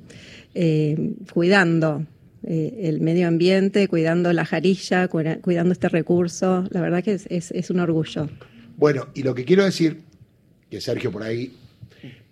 Eh, 0.54 1.14
cuidando 1.32 2.04
el 2.44 3.00
medio 3.02 3.28
ambiente, 3.28 3.88
cuidando 3.88 4.32
la 4.32 4.46
jarilla, 4.46 5.08
cuidando 5.08 5.72
este 5.72 5.88
recurso. 5.88 6.64
La 6.70 6.80
verdad 6.80 7.04
que 7.04 7.12
es, 7.14 7.26
es, 7.28 7.50
es 7.50 7.68
un 7.68 7.80
orgullo. 7.80 8.30
Bueno, 8.78 9.08
y 9.12 9.22
lo 9.22 9.34
que 9.34 9.44
quiero 9.44 9.64
decir, 9.64 10.00
que 10.70 10.80
Sergio 10.80 11.12
por 11.12 11.24
ahí 11.24 11.52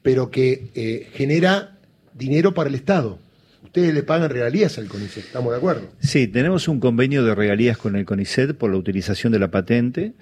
pero 0.06 0.30
que 0.30 0.68
eh, 0.76 1.08
genera 1.14 1.80
dinero 2.14 2.54
para 2.54 2.68
el 2.68 2.76
Estado. 2.76 3.18
Ustedes 3.64 3.92
le 3.92 4.04
pagan 4.04 4.30
regalías 4.30 4.78
al 4.78 4.86
CONICET, 4.86 5.24
¿estamos 5.24 5.50
de 5.50 5.56
acuerdo? 5.56 5.90
Sí, 5.98 6.28
tenemos 6.28 6.68
un 6.68 6.78
convenio 6.78 7.24
de 7.24 7.34
regalías 7.34 7.76
con 7.76 7.96
el 7.96 8.04
CONICET 8.04 8.54
por 8.54 8.70
la 8.70 8.76
utilización 8.76 9.32
de 9.32 9.40
la 9.40 9.50
patente 9.50 10.12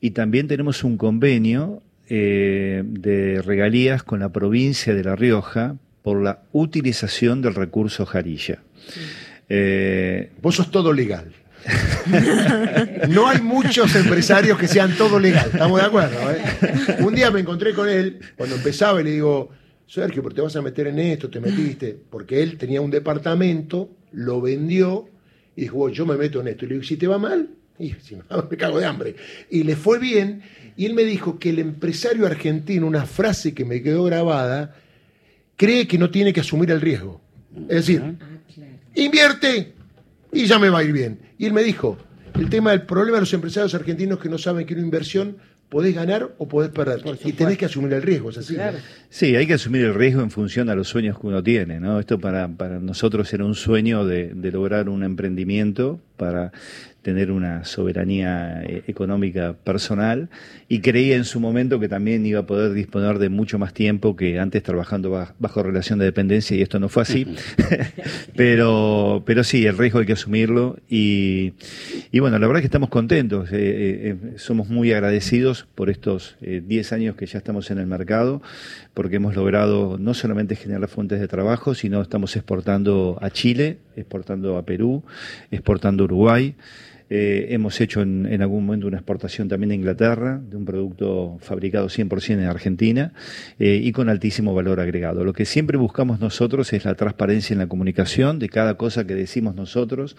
y 0.00 0.12
también 0.12 0.46
tenemos 0.46 0.84
un 0.84 0.96
convenio 0.96 1.82
eh, 2.14 2.82
de 2.84 3.40
regalías 3.40 4.02
con 4.02 4.20
la 4.20 4.28
provincia 4.28 4.94
de 4.94 5.02
La 5.02 5.16
Rioja 5.16 5.76
por 6.02 6.22
la 6.22 6.42
utilización 6.52 7.40
del 7.40 7.54
recurso 7.54 8.04
jarilla. 8.04 8.58
Sí. 8.86 9.00
Eh, 9.48 10.30
Vos 10.42 10.56
sos 10.56 10.70
todo 10.70 10.92
legal. 10.92 11.32
no 13.08 13.28
hay 13.28 13.40
muchos 13.40 13.96
empresarios 13.96 14.58
que 14.58 14.68
sean 14.68 14.94
todo 14.94 15.18
legal, 15.18 15.48
estamos 15.54 15.80
de 15.80 15.86
acuerdo. 15.86 16.18
¿eh? 16.30 16.96
Un 17.00 17.14
día 17.14 17.30
me 17.30 17.40
encontré 17.40 17.72
con 17.72 17.88
él 17.88 18.20
cuando 18.36 18.56
empezaba 18.56 19.00
y 19.00 19.04
le 19.04 19.12
digo, 19.12 19.48
Sergio, 19.86 20.22
pero 20.22 20.34
te 20.34 20.42
vas 20.42 20.54
a 20.56 20.60
meter 20.60 20.88
en 20.88 20.98
esto, 20.98 21.30
te 21.30 21.40
metiste, 21.40 21.96
porque 22.10 22.42
él 22.42 22.58
tenía 22.58 22.82
un 22.82 22.90
departamento, 22.90 23.88
lo 24.12 24.42
vendió 24.42 25.08
y 25.56 25.62
dijo, 25.62 25.88
yo 25.88 26.04
me 26.04 26.18
meto 26.18 26.42
en 26.42 26.48
esto. 26.48 26.66
Y 26.66 26.68
le 26.68 26.74
digo, 26.74 26.84
si 26.84 26.98
te 26.98 27.06
va 27.06 27.16
mal, 27.16 27.48
y 27.78 27.94
si 28.02 28.16
me, 28.16 28.22
me 28.50 28.56
cago 28.58 28.78
de 28.78 28.86
hambre. 28.86 29.16
Y 29.50 29.62
le 29.62 29.76
fue 29.76 29.98
bien, 29.98 30.42
y 30.76 30.86
él 30.86 30.94
me 30.94 31.04
dijo 31.04 31.38
que 31.38 31.50
el 31.50 31.58
empresario 31.58 32.26
argentino, 32.26 32.86
una 32.86 33.06
frase 33.06 33.54
que 33.54 33.64
me 33.64 33.82
quedó 33.82 34.04
grabada, 34.04 34.74
cree 35.56 35.86
que 35.86 35.98
no 35.98 36.10
tiene 36.10 36.32
que 36.32 36.40
asumir 36.40 36.70
el 36.70 36.80
riesgo. 36.80 37.20
Es 37.68 37.86
decir, 37.86 38.02
invierte 38.94 39.74
y 40.32 40.46
ya 40.46 40.58
me 40.58 40.70
va 40.70 40.80
a 40.80 40.84
ir 40.84 40.92
bien. 40.92 41.20
Y 41.38 41.46
él 41.46 41.52
me 41.52 41.62
dijo, 41.62 41.98
el 42.34 42.48
tema 42.48 42.70
del 42.70 42.82
problema 42.82 43.18
de 43.18 43.22
los 43.22 43.34
empresarios 43.34 43.74
argentinos 43.74 44.18
que 44.18 44.28
no 44.28 44.38
saben 44.38 44.66
que 44.66 44.74
una 44.74 44.82
inversión 44.82 45.36
podés 45.68 45.94
ganar 45.94 46.34
o 46.36 46.48
podés 46.48 46.70
perder. 46.70 47.02
Y 47.24 47.32
tenés 47.32 47.56
que 47.56 47.64
asumir 47.64 47.92
el 47.94 48.02
riesgo, 48.02 48.30
¿es 48.30 48.38
así? 48.38 48.54
Claro. 48.54 48.78
Sí, 49.08 49.36
hay 49.36 49.46
que 49.46 49.54
asumir 49.54 49.82
el 49.86 49.94
riesgo 49.94 50.20
en 50.22 50.30
función 50.30 50.68
a 50.68 50.74
los 50.74 50.88
sueños 50.88 51.18
que 51.18 51.26
uno 51.26 51.42
tiene, 51.42 51.80
¿no? 51.80 51.98
Esto 51.98 52.18
para, 52.18 52.48
para 52.48 52.78
nosotros 52.78 53.32
era 53.32 53.44
un 53.44 53.54
sueño 53.54 54.04
de, 54.04 54.32
de 54.34 54.52
lograr 54.52 54.90
un 54.90 55.02
emprendimiento 55.02 56.00
para 56.16 56.52
tener 57.02 57.32
una 57.32 57.64
soberanía 57.64 58.62
eh, 58.62 58.84
económica 58.86 59.54
personal. 59.64 60.30
Y 60.68 60.80
creía 60.80 61.16
en 61.16 61.24
su 61.24 61.40
momento 61.40 61.78
que 61.80 61.88
también 61.88 62.24
iba 62.24 62.40
a 62.40 62.46
poder 62.46 62.72
disponer 62.72 63.18
de 63.18 63.28
mucho 63.28 63.58
más 63.58 63.74
tiempo 63.74 64.16
que 64.16 64.38
antes 64.38 64.62
trabajando 64.62 65.10
bajo, 65.10 65.34
bajo 65.38 65.62
relación 65.62 65.98
de 65.98 66.06
dependencia 66.06 66.56
y 66.56 66.62
esto 66.62 66.78
no 66.78 66.88
fue 66.88 67.02
así. 67.02 67.26
pero, 68.36 69.22
pero 69.26 69.44
sí, 69.44 69.66
el 69.66 69.76
riesgo 69.76 69.98
hay 69.98 70.06
que 70.06 70.12
asumirlo 70.14 70.78
y, 70.88 71.54
y 72.10 72.20
bueno, 72.20 72.38
la 72.38 72.46
verdad 72.46 72.60
es 72.60 72.62
que 72.62 72.68
estamos 72.68 72.88
contentos, 72.88 73.50
eh, 73.52 73.56
eh, 73.56 74.16
somos 74.36 74.68
muy 74.68 74.92
agradecidos 74.92 75.66
por 75.74 75.90
estos 75.90 76.36
10 76.40 76.92
años 76.92 77.16
que 77.16 77.26
ya 77.26 77.38
estamos 77.38 77.70
en 77.70 77.78
el 77.78 77.86
mercado 77.86 78.42
porque 78.94 79.16
hemos 79.16 79.34
logrado 79.34 79.96
no 79.98 80.14
solamente 80.14 80.56
generar 80.56 80.88
fuentes 80.88 81.20
de 81.20 81.28
trabajo, 81.28 81.74
sino 81.74 82.02
estamos 82.02 82.36
exportando 82.36 83.18
a 83.20 83.30
Chile, 83.30 83.78
exportando 83.96 84.58
a 84.58 84.64
Perú, 84.64 85.02
exportando 85.50 86.04
a 86.04 86.06
Uruguay. 86.06 86.54
Eh, 87.14 87.52
hemos 87.52 87.78
hecho 87.82 88.00
en, 88.00 88.40
algún 88.40 88.64
momento 88.64 88.86
una 88.86 88.96
exportación 88.96 89.46
también 89.46 89.72
a 89.72 89.74
Inglaterra 89.74 90.40
de 90.42 90.56
un 90.56 90.64
producto 90.64 91.36
fabricado 91.42 91.88
100% 91.88 92.30
en 92.30 92.44
Argentina 92.44 93.12
eh, 93.58 93.78
y 93.82 93.92
con 93.92 94.08
altísimo 94.08 94.54
valor 94.54 94.80
agregado. 94.80 95.22
Lo 95.22 95.34
que 95.34 95.44
siempre 95.44 95.76
buscamos 95.76 96.20
nosotros 96.20 96.72
es 96.72 96.86
la 96.86 96.94
transparencia 96.94 97.52
en 97.52 97.58
la 97.58 97.66
comunicación 97.66 98.38
de 98.38 98.48
cada 98.48 98.78
cosa 98.78 99.06
que 99.06 99.14
decimos 99.14 99.54
nosotros, 99.54 100.16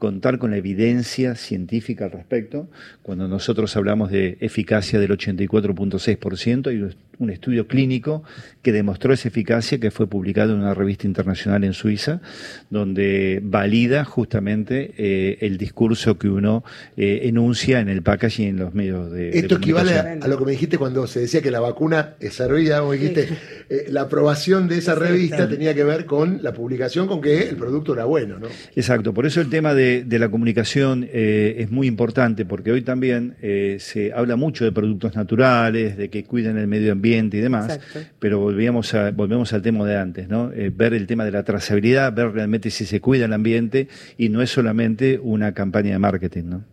contar 0.00 0.38
con 0.38 0.50
la 0.50 0.56
evidencia 0.56 1.36
científica 1.36 2.06
al 2.06 2.12
respecto. 2.12 2.68
Cuando 3.02 3.28
nosotros 3.28 3.76
hablamos 3.76 4.10
de 4.10 4.38
eficacia 4.40 4.98
del 4.98 5.10
84.6%, 5.10 6.68
hay 6.68 6.96
un 7.18 7.30
estudio 7.30 7.68
clínico 7.68 8.24
que 8.62 8.72
demostró 8.72 9.12
esa 9.12 9.28
eficacia 9.28 9.78
que 9.78 9.90
fue 9.90 10.08
publicado 10.08 10.54
en 10.54 10.60
una 10.60 10.74
revista 10.74 11.06
internacional 11.06 11.62
en 11.64 11.74
Suiza, 11.74 12.22
donde 12.70 13.40
valida 13.44 14.04
justamente 14.04 14.94
eh, 14.96 15.38
el 15.42 15.58
discurso 15.58 16.18
que 16.18 16.29
uno 16.30 16.64
eh, 16.96 17.22
enuncia 17.24 17.80
en 17.80 17.88
el 17.88 18.02
packaging 18.02 18.48
en 18.48 18.56
los 18.58 18.74
medios 18.74 19.10
de 19.10 19.38
Esto 19.38 19.56
de 19.56 19.60
equivale 19.60 19.94
a, 19.94 20.18
a, 20.22 20.28
lo 20.28 20.38
que 20.38 20.44
me 20.44 20.52
dijiste 20.52 20.78
cuando 20.78 21.06
se 21.06 21.20
decía 21.20 21.42
que 21.42 21.50
la 21.50 21.60
vacuna 21.60 22.14
servía, 22.30 22.80
como 22.80 22.92
dijiste, 22.92 23.28
sí. 23.28 23.34
eh, 23.68 23.86
la 23.88 24.02
aprobación 24.02 24.68
de 24.68 24.78
esa 24.78 24.94
revista 24.94 25.48
tenía 25.48 25.74
que 25.74 25.84
ver 25.84 26.06
con 26.06 26.42
la 26.42 26.52
publicación, 26.52 27.06
con 27.06 27.20
que 27.20 27.48
el 27.48 27.56
producto 27.56 27.94
era 27.94 28.04
bueno, 28.04 28.38
¿no? 28.38 28.46
Exacto, 28.76 29.12
por 29.12 29.26
eso 29.26 29.40
el 29.40 29.50
tema 29.50 29.74
de 29.74 29.80
de, 30.04 30.18
la 30.18 30.28
comunicación 30.28 31.08
eh, 31.10 31.56
es 31.58 31.70
muy 31.70 31.86
importante 31.86 32.44
porque 32.44 32.72
hoy 32.72 32.82
también 32.82 33.36
eh, 33.42 33.76
se 33.80 34.12
habla 34.12 34.36
mucho 34.36 34.64
de 34.64 34.72
productos 34.72 35.14
naturales, 35.14 35.96
de 35.96 36.08
que 36.10 36.24
cuiden 36.24 36.58
el 36.58 36.66
medio 36.66 36.92
ambiente 36.92 37.38
y 37.38 37.40
demás, 37.40 37.76
Exacto. 37.76 38.00
pero 38.18 38.38
volvíamos 38.38 38.94
a, 38.94 39.10
volvemos 39.10 39.52
al 39.52 39.62
tema 39.62 39.84
de 39.86 39.96
antes, 39.96 40.28
¿no? 40.28 40.52
Eh, 40.52 40.70
ver 40.74 40.94
el 40.94 41.06
tema 41.06 41.24
de 41.24 41.32
la 41.32 41.42
trazabilidad, 41.42 42.12
ver 42.12 42.32
realmente 42.32 42.70
si 42.70 42.84
se 42.84 43.00
cuida 43.00 43.24
el 43.24 43.32
ambiente 43.32 43.88
y 44.18 44.28
no 44.28 44.42
es 44.42 44.50
solamente 44.50 45.18
una 45.22 45.52
campaña 45.52 45.92
de 45.92 45.98
marketing, 45.98 46.09
¿no? 46.44 46.64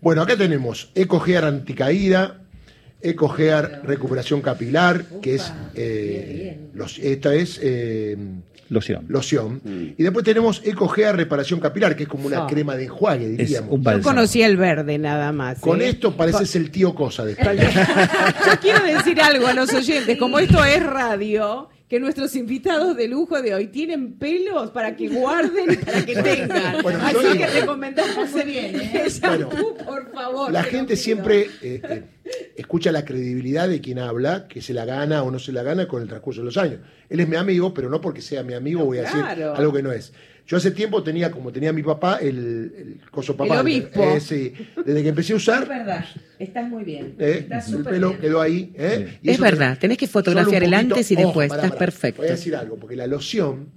Bueno, 0.00 0.22
acá 0.22 0.36
tenemos 0.36 0.90
EcoGear 0.94 1.44
anticaída, 1.44 2.42
EcoGear 3.02 3.82
recuperación 3.84 4.40
capilar, 4.40 5.04
Ufa, 5.10 5.20
que 5.20 5.34
es, 5.34 5.52
los, 6.74 6.98
esta 6.98 7.34
es 7.34 7.60
Loción. 8.70 9.06
Loción. 9.08 9.60
Mm. 9.64 9.94
Y 9.98 10.02
después 10.02 10.24
tenemos 10.24 10.62
EcoGea 10.64 11.12
Reparación 11.12 11.58
Capilar, 11.58 11.96
que 11.96 12.04
es 12.04 12.08
como 12.08 12.28
una 12.28 12.44
oh. 12.44 12.46
crema 12.46 12.76
de 12.76 12.84
enjuague, 12.84 13.28
diríamos. 13.28 13.80
Yo 13.82 14.02
conocía 14.02 14.46
el 14.46 14.56
verde 14.56 14.96
nada 14.96 15.32
más. 15.32 15.58
Con 15.58 15.82
¿eh? 15.82 15.88
esto 15.88 16.16
pareces 16.16 16.54
el 16.54 16.70
tío 16.70 16.94
Cosa 16.94 17.24
de 17.24 17.34
Yo 17.34 18.60
quiero 18.62 18.84
decir 18.84 19.20
algo 19.20 19.48
a 19.48 19.54
los 19.54 19.74
oyentes, 19.74 20.16
como 20.18 20.38
esto 20.38 20.64
es 20.64 20.84
radio 20.84 21.68
que 21.90 21.98
nuestros 21.98 22.36
invitados 22.36 22.96
de 22.96 23.08
lujo 23.08 23.42
de 23.42 23.52
hoy 23.52 23.66
tienen 23.66 24.12
pelos 24.12 24.70
para 24.70 24.94
que 24.94 25.08
guarden 25.08 25.72
y 25.72 25.76
para 25.76 26.06
que 26.06 26.14
tengan. 26.22 26.82
Bueno, 26.84 27.00
Así 27.02 27.36
que 27.36 27.46
recomendamos 27.48 28.30
muy 28.30 28.42
bien, 28.44 28.76
¿eh? 28.76 29.08
bueno, 29.20 29.48
por 29.48 30.12
favor. 30.12 30.52
La 30.52 30.62
gente 30.62 30.94
siempre 30.94 31.48
eh, 31.60 31.82
eh, 31.82 32.04
escucha 32.54 32.92
la 32.92 33.04
credibilidad 33.04 33.68
de 33.68 33.80
quien 33.80 33.98
habla, 33.98 34.46
que 34.46 34.62
se 34.62 34.72
la 34.72 34.84
gana 34.84 35.24
o 35.24 35.32
no 35.32 35.40
se 35.40 35.50
la 35.50 35.64
gana 35.64 35.88
con 35.88 36.00
el 36.00 36.06
transcurso 36.06 36.42
de 36.42 36.44
los 36.44 36.56
años. 36.56 36.78
Él 37.08 37.18
es 37.18 37.28
mi 37.28 37.34
amigo, 37.34 37.74
pero 37.74 37.90
no 37.90 38.00
porque 38.00 38.22
sea 38.22 38.44
mi 38.44 38.54
amigo 38.54 38.84
voy 38.84 38.98
a 38.98 39.02
decir 39.02 39.24
algo 39.24 39.72
que 39.72 39.82
no 39.82 39.90
es. 39.90 40.12
Yo 40.50 40.56
hace 40.56 40.72
tiempo 40.72 41.00
tenía, 41.00 41.30
como 41.30 41.52
tenía 41.52 41.72
mi 41.72 41.84
papá, 41.84 42.18
el, 42.20 42.26
el 42.76 43.00
coso 43.08 43.36
papá. 43.36 43.54
El 43.54 43.60
obispo. 43.60 44.02
Eh, 44.02 44.18
sí. 44.18 44.52
Desde 44.84 45.00
que 45.00 45.08
empecé 45.10 45.32
a 45.32 45.36
usar. 45.36 45.62
Es 45.62 45.68
verdad, 45.68 46.04
estás 46.40 46.68
muy 46.68 46.82
bien. 46.82 47.14
Eh, 47.20 47.38
estás 47.42 47.72
el 47.72 47.84
pelo 47.84 48.08
bien. 48.08 48.20
quedó 48.20 48.40
ahí. 48.40 48.72
Eh, 48.74 49.20
y 49.22 49.30
es 49.30 49.38
verdad, 49.38 49.78
tenés 49.78 49.96
que 49.96 50.08
fotografiar 50.08 50.64
el 50.64 50.74
antes 50.74 51.08
y 51.08 51.14
después, 51.14 51.52
oh, 51.52 51.54
estás 51.54 51.70
perfecto. 51.70 52.22
Voy 52.22 52.30
a 52.30 52.32
decir 52.32 52.56
algo, 52.56 52.74
porque 52.74 52.96
la 52.96 53.06
loción, 53.06 53.68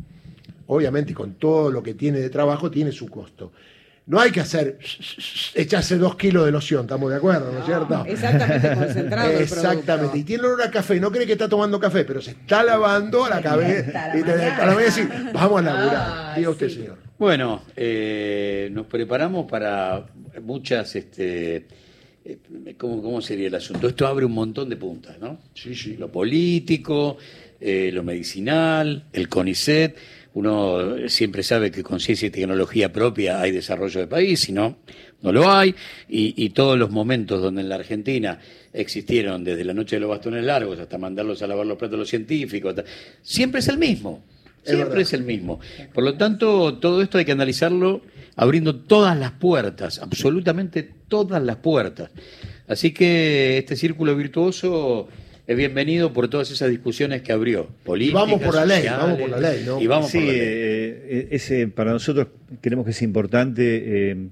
obviamente 0.65 1.13
con 1.13 1.35
todo 1.35 1.69
lo 1.69 1.83
que 1.83 1.93
tiene 1.93 2.17
de 2.17 2.31
trabajo, 2.31 2.71
tiene 2.71 2.91
su 2.91 3.07
costo. 3.07 3.51
No 4.05 4.19
hay 4.19 4.31
que 4.31 4.41
hacer, 4.41 4.79
echarse 5.55 5.97
dos 5.97 6.17
kilos 6.17 6.45
de 6.45 6.51
loción, 6.51 6.81
estamos 6.81 7.09
de 7.09 7.15
acuerdo, 7.15 7.53
¿no, 7.53 7.59
es 7.59 7.65
cierto? 7.65 8.03
Exactamente, 8.05 8.75
concentrado. 8.75 9.29
Exactamente, 9.31 10.17
y 10.17 10.23
tiene 10.23 10.43
olor 10.43 10.61
a 10.61 10.71
café, 10.71 10.99
no 10.99 11.09
cree 11.09 11.25
que 11.25 11.33
está 11.33 11.47
tomando 11.47 11.79
café, 11.79 12.03
pero 12.03 12.21
se 12.21 12.31
está 12.31 12.63
lavando 12.63 13.29
la 13.29 13.41
cabeza. 13.41 14.11
Y 14.17 14.23
te, 14.23 14.31
a 14.33 14.65
la 14.65 14.75
vez 14.75 14.95
decir, 14.95 15.09
vamos 15.33 15.59
a 15.59 15.63
laburar, 15.63 16.35
diga 16.35 16.49
usted, 16.49 16.69
señor. 16.69 16.97
Bueno, 17.17 17.63
eh, 17.77 18.69
nos 18.73 18.87
preparamos 18.87 19.49
para 19.49 20.05
muchas, 20.41 20.93
este, 20.97 21.65
eh, 22.25 22.37
¿cómo, 22.77 23.01
¿cómo 23.01 23.21
sería 23.21 23.47
el 23.47 23.55
asunto? 23.55 23.87
Esto 23.87 24.05
abre 24.05 24.25
un 24.25 24.33
montón 24.33 24.67
de 24.67 24.75
puntas, 24.75 25.17
¿no? 25.19 25.39
Sí, 25.53 25.73
sí. 25.75 25.95
Lo 25.95 26.11
político, 26.11 27.17
eh, 27.61 27.91
lo 27.93 28.03
medicinal, 28.03 29.05
el 29.13 29.29
CONICET. 29.29 29.95
Uno 30.35 31.07
siempre 31.09 31.43
sabe 31.43 31.69
que 31.69 31.83
con 31.83 31.99
ciencia 31.99 32.27
y 32.27 32.31
tecnología 32.31 32.91
propia 32.91 33.39
hay 33.39 33.51
desarrollo 33.51 33.99
de 33.99 34.07
país, 34.07 34.39
si 34.39 34.51
no, 34.51 34.77
no 35.21 35.31
lo 35.31 35.51
hay. 35.51 35.75
Y, 36.09 36.33
y 36.43 36.49
todos 36.49 36.77
los 36.77 36.89
momentos 36.89 37.41
donde 37.41 37.61
en 37.61 37.69
la 37.69 37.75
Argentina 37.75 38.39
existieron, 38.73 39.43
desde 39.43 39.63
la 39.63 39.73
noche 39.75 39.97
de 39.97 39.99
los 39.99 40.09
bastones 40.09 40.43
largos 40.43 40.79
hasta 40.79 40.97
mandarlos 40.97 41.41
a 41.43 41.47
lavar 41.47 41.67
los 41.67 41.77
platos 41.77 41.95
a 41.95 41.99
los 41.99 42.09
científicos, 42.09 42.71
hasta- 42.75 42.89
siempre 43.21 43.59
es 43.59 43.67
el 43.67 43.77
mismo. 43.77 44.23
Siempre 44.63 45.01
es 45.01 45.11
el 45.13 45.23
mismo. 45.23 45.59
Por 45.93 46.05
lo 46.05 46.15
tanto, 46.15 46.75
todo 46.75 47.01
esto 47.01 47.17
hay 47.17 47.25
que 47.25 47.33
analizarlo 47.33 48.01
abriendo 48.37 48.77
todas 48.77 49.17
las 49.19 49.31
puertas, 49.33 49.99
absolutamente 49.99 50.89
todas 51.09 51.43
las 51.43 51.57
puertas. 51.57 52.09
Así 52.67 52.91
que 52.93 53.57
este 53.57 53.75
círculo 53.75 54.15
virtuoso 54.15 55.09
es 55.45 55.57
bienvenido 55.57 56.13
por 56.13 56.27
todas 56.29 56.51
esas 56.51 56.69
discusiones 56.69 57.21
que 57.21 57.33
abrió. 57.33 57.67
Políticas, 57.83 58.21
vamos 58.21 58.41
por 58.41 58.55
la 58.55 58.65
ley, 58.65 58.85
vamos 58.87 59.19
por 59.19 59.29
la 59.29 59.39
ley, 59.39 59.63
¿no? 59.65 59.81
Y 59.81 59.87
vamos 59.87 60.09
sí, 60.09 60.17
por 60.19 60.27
la 60.27 60.31
ley. 60.33 60.41
eh, 60.41 61.27
ese, 61.31 61.67
para 61.67 61.91
nosotros 61.91 62.27
creemos 62.61 62.85
que 62.85 62.91
es 62.91 63.01
importante 63.01 64.11
eh, 64.11 64.27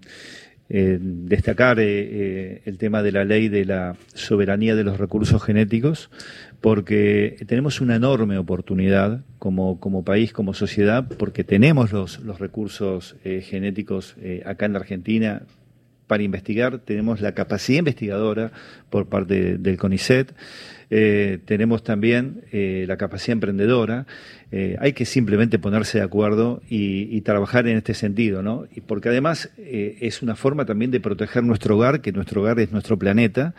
eh, 0.70 0.98
destacar 1.02 1.80
eh, 1.80 1.84
eh, 1.88 2.62
el 2.66 2.78
tema 2.78 3.04
de 3.04 3.12
la 3.12 3.26
ley 3.26 3.50
de 3.50 3.66
la 3.66 3.98
soberanía 4.14 4.74
de 4.76 4.86
los 4.86 4.98
recursos 5.00 5.44
genéticos, 5.44 6.10
porque 6.62 7.36
tenemos 7.46 7.82
una 7.82 7.98
enorme 7.98 8.38
oportunidad 8.38 9.22
como, 9.38 9.82
como 9.82 10.06
país, 10.06 10.32
como 10.32 10.54
sociedad, 10.54 11.06
porque 11.18 11.44
tenemos 11.44 11.92
los, 11.92 12.20
los 12.22 12.40
recursos 12.40 13.18
eh, 13.26 13.42
genéticos 13.42 14.16
eh, 14.22 14.44
acá 14.46 14.66
en 14.68 14.74
la 14.74 14.80
Argentina 14.80 15.42
para 16.08 16.24
investigar, 16.24 16.80
tenemos 16.80 17.22
la 17.22 17.34
capacidad 17.34 17.80
investigadora 17.80 18.52
por 18.92 19.08
parte 19.08 19.58
del 19.58 19.78
CONICET, 19.78 20.34
eh, 20.94 21.40
tenemos 21.46 21.84
también 21.86 22.42
eh, 22.52 22.84
la 22.86 22.98
capacidad 22.98 23.32
emprendedora, 23.32 24.06
eh, 24.52 24.76
hay 24.82 24.92
que 24.92 25.06
simplemente 25.06 25.58
ponerse 25.58 26.00
de 26.00 26.04
acuerdo 26.04 26.62
y, 26.70 27.04
y 27.16 27.22
trabajar 27.22 27.66
en 27.70 27.78
este 27.78 27.94
sentido, 27.94 28.44
¿no? 28.44 28.66
Y 28.76 28.82
porque 28.82 29.08
además 29.08 29.50
es 29.58 30.22
una 30.22 30.36
forma 30.36 30.66
también 30.66 30.92
de 30.92 31.00
proteger 31.00 31.44
nuestro 31.44 31.78
hogar, 31.78 32.02
que 32.02 32.12
nuestro 32.12 32.42
hogar 32.42 32.60
es 32.60 32.74
nuestro 32.74 33.00
planeta, 33.00 33.56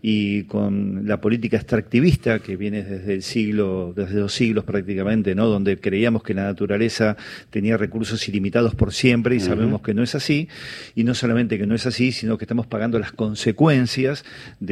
y 0.00 0.44
con 0.44 1.08
la 1.08 1.20
política 1.20 1.56
extractivista 1.56 2.38
que 2.38 2.54
viene 2.54 2.84
desde 2.84 3.14
el 3.14 3.22
siglo, 3.22 3.92
desde 3.96 4.20
dos 4.20 4.32
siglos 4.32 4.62
prácticamente, 4.62 5.34
¿no? 5.34 5.46
Donde 5.46 5.80
creíamos 5.80 6.22
que 6.22 6.32
la 6.32 6.44
naturaleza 6.44 7.16
tenía 7.50 7.76
recursos 7.76 8.28
ilimitados 8.28 8.76
por 8.76 8.92
siempre 8.92 9.34
y 9.34 9.40
sabemos 9.40 9.82
que 9.82 9.94
no 9.94 10.04
es 10.04 10.14
así, 10.14 10.48
y 10.94 11.02
no 11.02 11.14
solamente 11.14 11.58
que 11.58 11.66
no 11.66 11.74
es 11.74 11.86
así, 11.86 12.12
sino 12.12 12.38
que 12.38 12.44
estamos 12.44 12.68
pagando 12.68 13.00
las 13.00 13.10
consecuencias 13.10 14.24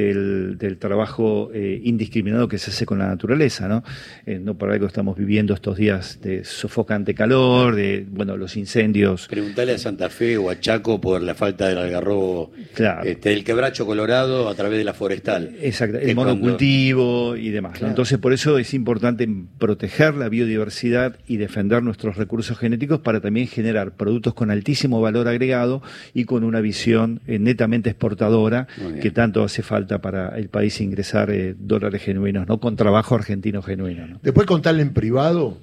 del, 0.05 0.59
del 0.59 0.77
trabajo 0.79 1.51
eh, 1.55 1.81
indiscriminado 1.85 2.49
que 2.49 2.59
se 2.59 2.71
hace 2.71 2.87
con 2.87 2.99
la 2.99 3.07
naturaleza, 3.07 3.69
¿no? 3.69 3.83
Eh, 4.27 4.39
no 4.43 4.55
por 4.57 4.71
algo 4.71 4.87
estamos 4.87 5.17
viviendo 5.17 5.55
estos 5.55 5.77
días 5.77 6.21
de 6.23 6.45
sofocante 6.45 7.15
calor, 7.15 7.75
de, 7.75 8.07
bueno, 8.11 8.37
los 8.37 8.57
incendios. 8.57 9.27
Preguntale 9.29 9.73
a 9.73 9.79
Santa 9.79 10.09
Fe 10.11 10.37
o 10.37 10.51
a 10.51 10.61
Chaco 10.61 11.01
por 11.01 11.23
la 11.23 11.35
falta 11.35 11.69
del 11.69 11.79
algarrobo, 11.79 12.53
Claro. 12.75 13.03
este, 13.05 13.31
del 13.31 13.45
quebracho 13.45 13.87
colorado 13.87 14.49
a 14.49 14.55
través 14.55 14.79
de 14.79 14.85
la 14.85 14.95
forestal. 14.95 15.55
Exacto, 15.61 15.99
el 15.99 16.15
cuando- 16.15 16.37
monocultivo 16.37 17.37
y 17.37 17.51
demás. 17.51 17.81
Entonces, 17.83 18.19
por 18.19 18.33
eso 18.33 18.59
es 18.59 18.75
importante 18.75 19.29
proteger 19.59 20.15
la 20.15 20.29
biodiversidad 20.29 21.17
y 21.27 21.37
defender 21.37 21.83
nuestros 21.83 22.17
recursos 22.17 22.59
genéticos 22.59 23.01
para 23.01 23.21
también 23.21 23.47
generar 23.47 23.93
productos 23.93 24.35
con 24.35 24.51
altísimo 24.51 25.01
valor 25.01 25.29
agregado 25.29 25.83
y 26.13 26.25
con 26.25 26.45
una 26.45 26.61
visión 26.61 27.21
eh, 27.27 27.39
netamente 27.39 27.91
exportadora 27.91 28.67
que 29.01 29.11
tanto 29.11 29.43
hace 29.45 29.63
falta 29.63 29.94
para 30.01 30.37
el 30.39 30.49
país 30.49 30.81
ingresar 30.81 31.31
eh, 31.31 31.55
dólares 31.59 32.03
genuinos, 32.03 32.47
no 32.49 32.61
con 32.61 32.77
trabajo 32.77 33.15
argentino 33.15 33.63
genuino. 33.63 34.07
¿no? 34.07 34.21
Después 34.23 34.47
contarle 34.47 34.83
en 34.83 34.93
privado 34.93 35.59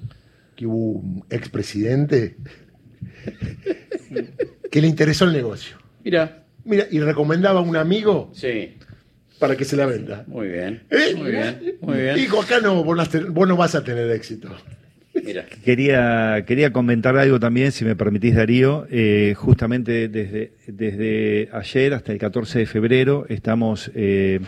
que 0.56 0.66
hubo 0.66 1.00
un 1.00 1.24
expresidente 1.30 2.36
que 4.70 4.80
le 4.80 4.88
interesó 4.88 5.24
el 5.24 5.32
negocio. 5.32 5.76
Mira, 6.04 6.44
Mira, 6.64 6.86
y 6.90 7.00
recomendaba 7.00 7.60
a 7.60 7.62
un 7.62 7.76
amigo 7.76 8.30
sí, 8.34 8.76
para 9.38 9.56
que 9.56 9.64
se 9.64 9.76
la 9.76 9.86
venda. 9.86 10.24
muy 10.26 10.48
bien, 10.48 10.84
¿Eh? 10.90 11.14
muy 11.16 11.30
bien, 11.30 11.74
muy 11.80 12.00
bien. 12.00 12.14
Dijo, 12.14 12.40
acá 12.40 12.60
no, 12.60 12.84
vos 12.84 13.48
no 13.48 13.56
vas 13.56 13.74
a 13.74 13.82
tener 13.82 14.10
éxito. 14.10 14.48
Mira, 15.24 15.44
Quería, 15.64 16.44
quería 16.46 16.72
comentar 16.72 17.16
algo 17.16 17.38
también, 17.38 17.70
si 17.70 17.84
me 17.84 17.94
permitís, 17.94 18.34
Darío. 18.34 18.86
Eh, 18.90 19.34
justamente 19.36 20.08
desde, 20.08 20.52
desde 20.66 21.48
ayer 21.52 21.94
hasta 21.94 22.10
el 22.10 22.18
14 22.18 22.58
de 22.58 22.66
febrero 22.66 23.26
estamos 23.28 23.92
eh, 23.94 24.40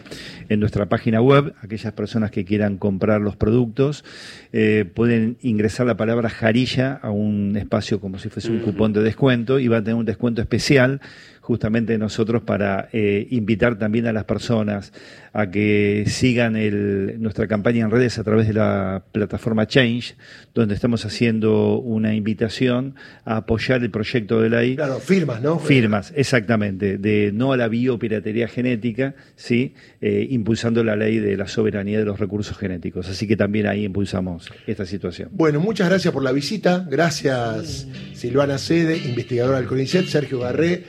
en 0.48 0.58
nuestra 0.58 0.86
página 0.86 1.20
web. 1.20 1.54
Aquellas 1.62 1.92
personas 1.92 2.32
que 2.32 2.44
quieran 2.44 2.78
comprar 2.78 3.20
los 3.20 3.36
productos 3.36 4.04
eh, 4.52 4.84
pueden 4.92 5.36
ingresar 5.42 5.86
la 5.86 5.96
palabra 5.96 6.28
jarilla 6.28 6.94
a 6.94 7.10
un 7.10 7.56
espacio 7.56 8.00
como 8.00 8.18
si 8.18 8.28
fuese 8.28 8.50
un 8.50 8.58
cupón 8.58 8.92
de 8.92 9.02
descuento 9.02 9.60
y 9.60 9.68
va 9.68 9.76
a 9.76 9.82
tener 9.82 9.94
un 9.94 10.04
descuento 10.04 10.42
especial 10.42 11.00
justamente 11.44 11.98
nosotros 11.98 12.42
para 12.42 12.88
eh, 12.94 13.26
invitar 13.30 13.78
también 13.78 14.06
a 14.06 14.12
las 14.14 14.24
personas 14.24 14.92
a 15.34 15.50
que 15.50 16.04
sigan 16.06 16.56
el- 16.56 17.16
nuestra 17.20 17.46
campaña 17.46 17.84
en 17.84 17.90
redes 17.90 18.18
a 18.18 18.24
través 18.24 18.46
de 18.46 18.54
la 18.54 19.04
plataforma 19.12 19.66
Change, 19.66 20.14
donde 20.54 20.74
estamos 20.74 21.04
haciendo 21.04 21.78
una 21.80 22.14
invitación 22.14 22.94
a 23.26 23.38
apoyar 23.38 23.82
el 23.82 23.90
proyecto 23.90 24.40
de 24.40 24.48
ley. 24.48 24.76
Claro, 24.76 25.00
firmas, 25.00 25.42
¿no? 25.42 25.58
Firmas, 25.58 26.12
exactamente, 26.16 26.96
de 26.98 27.30
no 27.34 27.52
a 27.52 27.56
la 27.58 27.68
biopiratería 27.68 28.48
genética, 28.48 29.14
sí, 29.36 29.74
Eh, 30.00 30.26
impulsando 30.30 30.84
la 30.84 30.96
ley 30.96 31.18
de 31.18 31.34
la 31.36 31.46
soberanía 31.48 31.98
de 31.98 32.04
los 32.04 32.20
recursos 32.20 32.58
genéticos. 32.58 33.08
Así 33.08 33.26
que 33.26 33.36
también 33.36 33.66
ahí 33.66 33.84
impulsamos 33.84 34.50
esta 34.66 34.84
situación. 34.84 35.30
Bueno, 35.32 35.60
muchas 35.60 35.88
gracias 35.88 36.12
por 36.12 36.22
la 36.22 36.30
visita. 36.32 36.86
Gracias 36.90 37.86
Silvana 38.12 38.58
Sede, 38.58 38.98
investigadora 38.98 39.58
del 39.58 39.66
CONICET, 39.66 40.04
Sergio 40.06 40.40
Garré, 40.40 40.84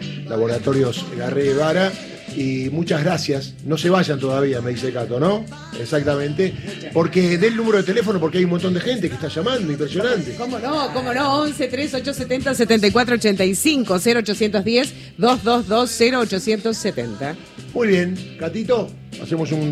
Laboratorios 0.48 1.04
Garré 1.18 1.46
Guevara. 1.46 1.92
Y 2.36 2.70
muchas 2.70 3.04
gracias. 3.04 3.54
No 3.66 3.78
se 3.78 3.90
vayan 3.90 4.20
todavía, 4.20 4.62
me 4.62 4.72
dice 4.72 4.92
Cato, 4.92 5.20
¿no? 5.20 5.46
Exactamente. 5.80 6.54
Porque 6.94 7.38
dé 7.38 7.48
el 7.48 7.56
número 7.56 7.78
de 7.78 7.84
teléfono 7.84 8.20
porque 8.20 8.40
hay 8.40 8.44
un 8.44 8.52
montón 8.52 8.74
de 8.74 8.82
gente 8.82 9.08
que 9.08 9.16
está 9.16 9.28
llamando, 9.28 9.72
impresionante. 9.72 10.36
¿Cómo 10.36 10.60
no? 10.60 10.92
¿Cómo 10.94 11.14
no? 11.14 11.42
11 11.42 11.68
3870 11.68 12.54
7485 12.54 13.94
0810 13.96 14.94
222 15.18 16.26
0870. 16.36 17.36
Muy 17.74 17.88
bien, 17.88 18.36
Catito, 18.40 18.90
hacemos 19.22 19.52
un 19.52 19.72